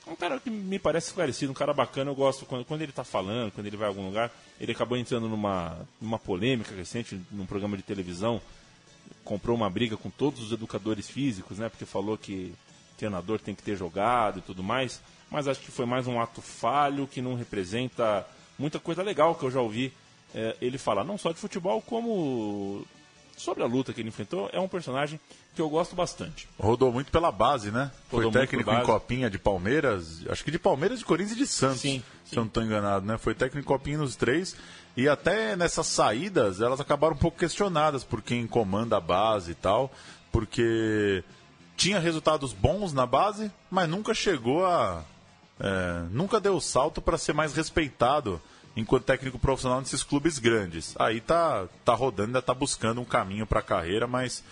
[0.09, 3.03] um cara que me parece esclarecido, um cara bacana, eu gosto quando, quando ele está
[3.03, 4.31] falando, quando ele vai a algum lugar.
[4.59, 8.41] Ele acabou entrando numa, numa polêmica recente, num programa de televisão,
[9.23, 11.69] comprou uma briga com todos os educadores físicos, né?
[11.69, 12.53] Porque falou que
[12.97, 15.01] treinador tem que ter jogado e tudo mais.
[15.31, 19.43] Mas acho que foi mais um ato falho que não representa muita coisa legal que
[19.43, 19.93] eu já ouvi
[20.35, 22.85] é, ele falar, não só de futebol, como
[23.39, 24.49] sobre a luta que ele enfrentou.
[24.51, 25.19] É um personagem
[25.55, 26.47] que eu gosto bastante.
[26.59, 27.89] Rodou muito pela base, né?
[28.11, 31.47] Rodou Foi técnico em Copinha de Palmeiras, acho que de Palmeiras, de Corinthians e de
[31.47, 33.17] Santos, sim, se eu não estou enganado, né?
[33.17, 34.55] Foi técnico em Copinha nos três.
[34.95, 39.55] E até nessas saídas, elas acabaram um pouco questionadas por quem comanda a base e
[39.55, 39.91] tal,
[40.31, 41.23] porque
[41.77, 45.03] tinha resultados bons na base, mas nunca chegou a.
[45.61, 48.41] É, nunca deu o salto para ser mais respeitado
[48.75, 50.95] enquanto técnico profissional nesses clubes grandes.
[50.99, 54.43] Aí tá, tá rodando, ainda tá buscando um caminho para a carreira, mas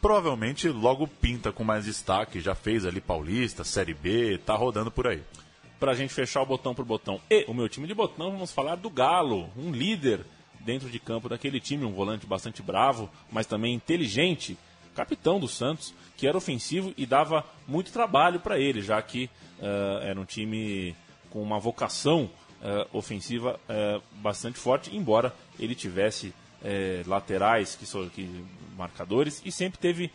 [0.00, 2.40] provavelmente logo pinta com mais destaque.
[2.40, 5.22] Já fez ali Paulista, Série B, tá rodando por aí.
[5.78, 8.52] Para a gente fechar o botão por botão e o meu time de botão, vamos
[8.52, 10.24] falar do Galo, um líder
[10.60, 14.56] dentro de campo daquele time, um volante bastante bravo, mas também inteligente,
[14.94, 20.02] capitão do Santos, que era ofensivo e dava muito trabalho para ele, já que uh,
[20.02, 20.96] era um time
[21.28, 22.30] com uma vocação
[22.64, 28.44] uh, ofensiva uh, bastante forte, embora ele tivesse uh, laterais que são que,
[28.76, 30.10] marcadores e sempre teve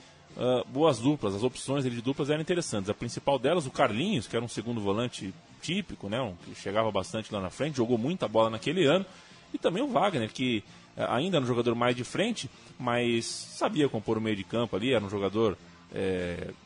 [0.71, 1.35] boas duplas.
[1.35, 2.89] As opções dele de duplas eram interessantes.
[2.89, 6.89] A principal delas, o Carlinhos, que era um segundo volante típico, né, um, que chegava
[6.91, 9.05] bastante lá na frente, jogou muita bola naquele ano.
[9.53, 10.63] E também o Wagner, que
[10.95, 14.93] ainda era um jogador mais de frente, mas sabia compor o meio de campo ali,
[14.93, 15.57] era um jogador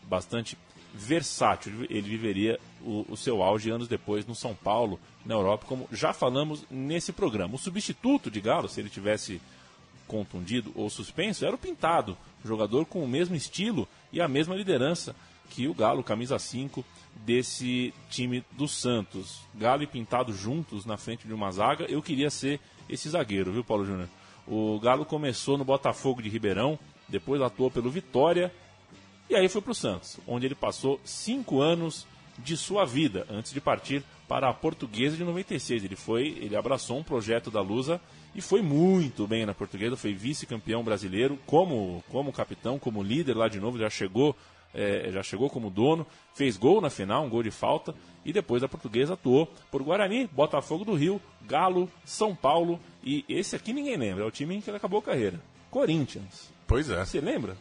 [0.04, 0.56] bastante
[0.94, 1.86] versátil.
[1.90, 6.14] Ele viveria o, o, seu auge anos depois no São Paulo, na Europa, como já
[6.14, 7.56] falamos nesse programa.
[7.56, 9.42] O substituto de Galo, se ele tivesse
[10.08, 15.16] contundido ou suspenso, era o Pintado, jogador com o mesmo estilo e a mesma liderança
[15.50, 16.84] que o Galo, camisa 5
[17.26, 19.40] desse time do Santos.
[19.54, 21.86] Galo e Pintado juntos na frente de uma zaga.
[21.86, 22.60] Eu queria ser
[22.90, 24.10] esse zagueiro, viu, Paulo Júnior?
[24.48, 28.52] O Galo começou no Botafogo de Ribeirão, depois atuou pelo Vitória
[29.30, 32.06] e aí foi para o Santos, onde ele passou cinco anos
[32.38, 35.84] de sua vida antes de partir para a Portuguesa de 96.
[35.84, 38.00] Ele foi, ele abraçou um projeto da Lusa
[38.36, 43.48] e foi muito bem na Portuguesa, foi vice-campeão brasileiro como como capitão, como líder lá
[43.48, 44.36] de novo, já chegou
[44.74, 47.94] é, já chegou como dono, fez gol na final, um gol de falta,
[48.26, 53.56] e depois a portuguesa atuou por Guarani, Botafogo do Rio, Galo, São Paulo, e esse
[53.56, 55.40] aqui ninguém lembra, é o time em que ele acabou a carreira.
[55.70, 56.52] Corinthians.
[56.68, 57.04] Pois é.
[57.04, 57.58] Você lembra?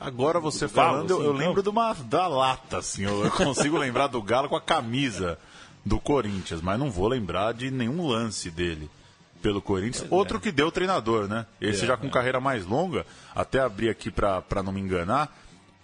[0.00, 3.30] Agora você falando, Galo, assim, eu, eu lembro de uma, da lata, assim, eu, eu
[3.30, 5.38] consigo lembrar do Galo com a camisa
[5.84, 8.90] do Corinthians, mas não vou lembrar de nenhum lance dele
[9.42, 10.00] pelo Corinthians.
[10.00, 10.40] Pois Outro é.
[10.40, 11.44] que deu treinador, né?
[11.60, 12.10] Esse é, já com é.
[12.10, 15.36] carreira mais longa, até abrir aqui para não me enganar,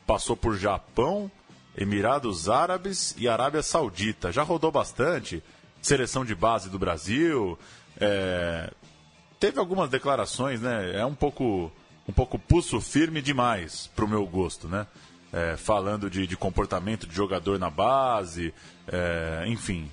[0.07, 1.31] passou por Japão,
[1.77, 4.33] Emirados Árabes e Arábia Saudita.
[4.33, 5.43] Já rodou bastante,
[5.83, 7.59] seleção de base do Brasil.
[8.01, 8.71] É...
[9.39, 10.99] Teve algumas declarações, né?
[10.99, 11.71] É um pouco
[12.09, 14.87] um pouco pulso firme demais para o meu gosto, né?
[15.33, 18.55] É, falando de, de, comportamento de jogador na base,
[18.87, 19.91] é, enfim.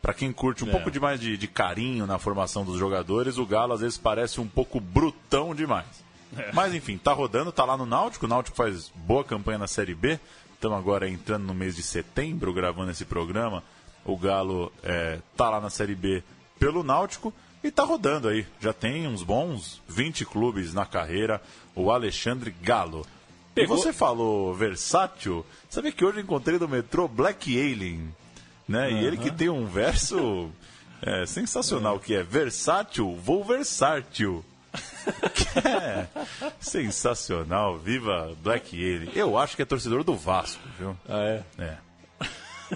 [0.00, 0.70] Para quem curte um é.
[0.70, 4.46] pouco demais de, de, carinho na formação dos jogadores, o Galo às vezes parece um
[4.46, 6.04] pouco brutão demais.
[6.36, 6.52] É.
[6.52, 8.26] Mas enfim, tá rodando, tá lá no Náutico.
[8.26, 10.20] O Náutico faz boa campanha na Série B.
[10.52, 13.62] Estamos agora entrando no mês de setembro, gravando esse programa.
[14.04, 16.22] O Galo é, tá lá na Série B
[16.58, 17.32] pelo Náutico.
[17.64, 18.46] E tá rodando aí.
[18.60, 21.40] Já tem uns bons 20 clubes na carreira.
[21.74, 23.06] O Alexandre Galo.
[23.54, 23.74] Pegou.
[23.74, 25.46] E você falou versátil.
[25.70, 28.14] Sabe que hoje encontrei no metrô Black Alien.
[28.68, 28.88] Né?
[28.88, 28.98] Uhum.
[28.98, 30.50] E ele que tem um verso
[31.00, 34.44] é, sensacional, que é versátil, vou versátil.
[35.64, 36.06] é
[36.60, 37.78] sensacional.
[37.78, 39.10] Viva Black Alien.
[39.14, 40.94] Eu acho que é torcedor do Vasco, viu?
[41.08, 41.44] Ah, é?
[41.58, 41.78] É.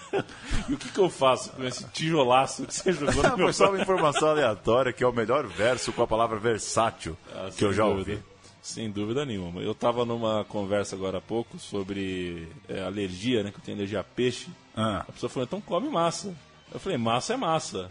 [0.69, 3.53] e o que, que, eu faço com esse tijolaço que você jogou no meu Foi
[3.53, 7.65] só uma informação aleatória, que é o melhor verso com a palavra versátil ah, que
[7.65, 8.13] eu já dúvida.
[8.13, 8.23] ouvi.
[8.63, 9.63] Sem dúvida nenhuma.
[9.63, 13.51] Eu estava numa conversa agora há pouco sobre é, alergia, né?
[13.51, 14.49] Que eu tenho alergia a peixe.
[14.77, 15.05] Ah.
[15.09, 16.35] A pessoa falou, então come massa.
[16.73, 17.91] Eu falei, massa é massa.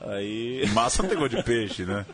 [0.00, 0.64] Aí...
[0.72, 2.06] Massa não tem gosto de peixe, né?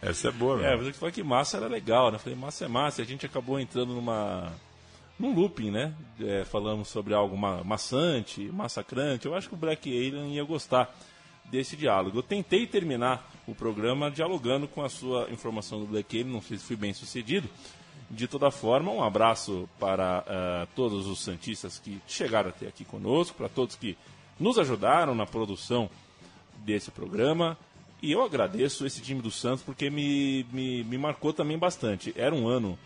[0.00, 0.72] Essa é boa, né?
[0.72, 2.16] É, você falou que massa era legal, né?
[2.16, 3.02] Eu falei, massa é massa.
[3.02, 4.50] E a gente acabou entrando numa
[5.20, 5.94] num looping, né?
[6.18, 9.26] É, falamos sobre algo ma maçante, massacrante.
[9.26, 10.96] Eu acho que o Black Alien ia gostar
[11.44, 12.18] desse diálogo.
[12.18, 16.32] Eu tentei terminar o programa dialogando com a sua informação do Black Game.
[16.32, 17.48] Não sei se fui bem sucedido.
[18.10, 23.36] De toda forma, um abraço para uh, todos os Santistas que chegaram até aqui conosco,
[23.36, 23.96] para todos que
[24.38, 25.90] nos ajudaram na produção
[26.64, 27.58] desse programa.
[28.02, 32.12] E eu agradeço esse time do Santos porque me, me, me marcou também bastante.
[32.16, 32.78] Era um ano.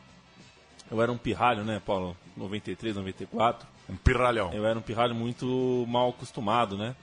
[0.95, 2.16] Eu era um pirralho, né, Paulo?
[2.36, 3.66] 93, 94.
[3.88, 4.53] Um pirralhão.
[4.53, 6.95] Eu era um pirralho muito mal acostumado, né?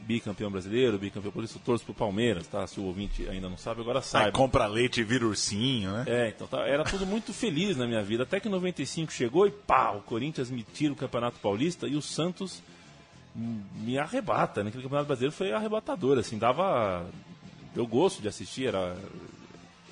[0.00, 2.64] Bicampeão brasileiro, bicampeão por isso torço pro Palmeiras, tá?
[2.66, 4.26] Se o ouvinte ainda não sabe, agora sabe.
[4.26, 6.04] Aí compra leite e vira ursinho, né?
[6.06, 8.22] É, então tá, era tudo muito feliz na minha vida.
[8.22, 12.02] Até que 95 chegou e pá, o Corinthians me tira o Campeonato Paulista e o
[12.02, 12.62] Santos
[13.34, 14.68] me arrebata, né?
[14.68, 17.04] Aquele Campeonato Brasileiro foi arrebatador, assim, dava.
[17.74, 18.96] Deu gosto de assistir, era,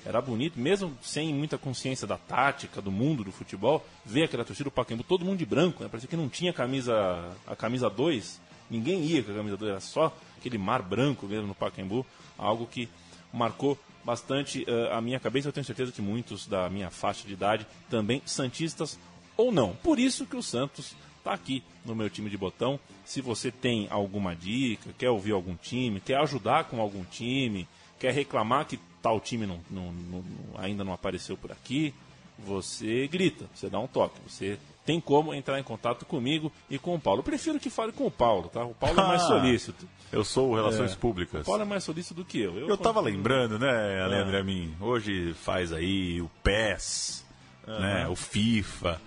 [0.07, 4.69] era bonito, mesmo sem muita consciência da tática, do mundo do futebol, ver aquela torcida
[4.69, 5.89] do Pacaembu, todo mundo de branco, né?
[5.89, 8.39] Parecia que não tinha camisa, a camisa 2,
[8.69, 12.05] ninguém ia com a camisa 2, era só aquele mar branco mesmo no Pacaembu,
[12.37, 12.87] algo que
[13.33, 15.49] marcou bastante uh, a minha cabeça.
[15.49, 18.97] Eu tenho certeza que muitos da minha faixa de idade também santistas
[19.35, 19.75] ou não.
[19.75, 22.79] Por isso que o Santos está aqui no meu time de botão.
[23.03, 27.67] Se você tem alguma dica, quer ouvir algum time, quer ajudar com algum time,
[27.99, 30.23] quer reclamar que tal time não, não, não,
[30.57, 31.93] ainda não apareceu por aqui,
[32.37, 36.95] você grita, você dá um toque, você tem como entrar em contato comigo e com
[36.95, 37.19] o Paulo.
[37.19, 38.63] Eu prefiro que fale com o Paulo, tá?
[38.63, 39.87] O Paulo é mais solícito.
[40.11, 41.41] Eu sou Relações é, Públicas.
[41.41, 42.57] O Paulo é mais solícito do que eu.
[42.57, 44.39] Eu, eu tava lembrando, né, Leandro, é.
[44.39, 47.25] a mim, hoje faz aí o PES,
[47.67, 49.01] né, o FIFA.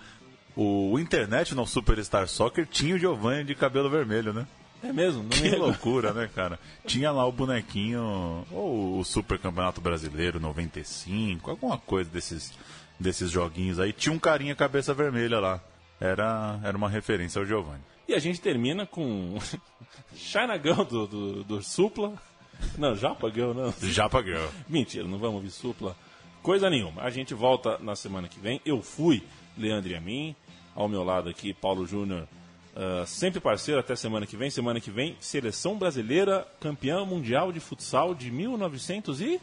[0.55, 4.45] O, o internet no Superstar Soccer tinha o Giovanni de cabelo vermelho, né?
[4.83, 5.23] É mesmo?
[5.23, 6.59] Não que loucura, né, cara?
[6.85, 12.53] Tinha lá o bonequinho, ou o Super Campeonato Brasileiro 95, alguma coisa desses,
[12.99, 13.93] desses joguinhos aí.
[13.93, 15.61] Tinha um carinha cabeça vermelha lá.
[15.99, 17.83] Era, era uma referência ao Giovanni.
[18.07, 19.37] E a gente termina com
[20.15, 22.13] China Girl do, do, do Supla.
[22.77, 23.73] Não, Japa Girl não.
[23.81, 24.47] Japa Girl.
[24.67, 25.95] Mentira, não vamos ouvir Supla.
[26.41, 27.03] Coisa nenhuma.
[27.03, 28.59] A gente volta na semana que vem.
[28.65, 29.23] Eu fui
[29.57, 30.35] Leandro e a mim.
[30.73, 32.27] Ao meu lado aqui, Paulo Júnior,
[32.75, 34.49] uh, sempre parceiro até semana que vem.
[34.49, 39.41] Semana que vem, Seleção Brasileira, campeã mundial de futsal de 1990.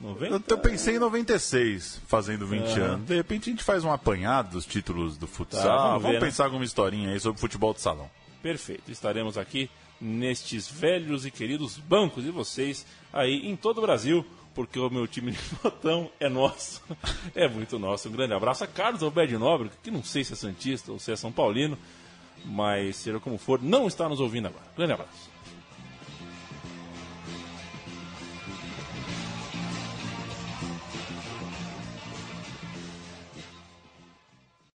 [0.00, 2.82] Eu, eu pensei em 96, fazendo 20 é.
[2.82, 3.06] anos.
[3.06, 5.62] De repente a gente faz um apanhado dos títulos do futsal.
[5.62, 6.20] Tá, vamos, vamos ver, né?
[6.20, 6.46] pensar né?
[6.46, 8.10] alguma historinha aí sobre futebol de salão.
[8.42, 8.90] Perfeito.
[8.90, 9.70] Estaremos aqui
[10.00, 15.06] nestes velhos e queridos bancos e vocês aí em todo o Brasil porque o meu
[15.06, 16.80] time de botão é nosso.
[17.34, 18.08] É muito nosso.
[18.08, 21.12] Um grande abraço a Carlos Alberto Nobre, que não sei se é Santista ou se
[21.12, 21.76] é São Paulino,
[22.44, 24.64] mas seja como for, não está nos ouvindo agora.
[24.76, 25.33] Grande abraço.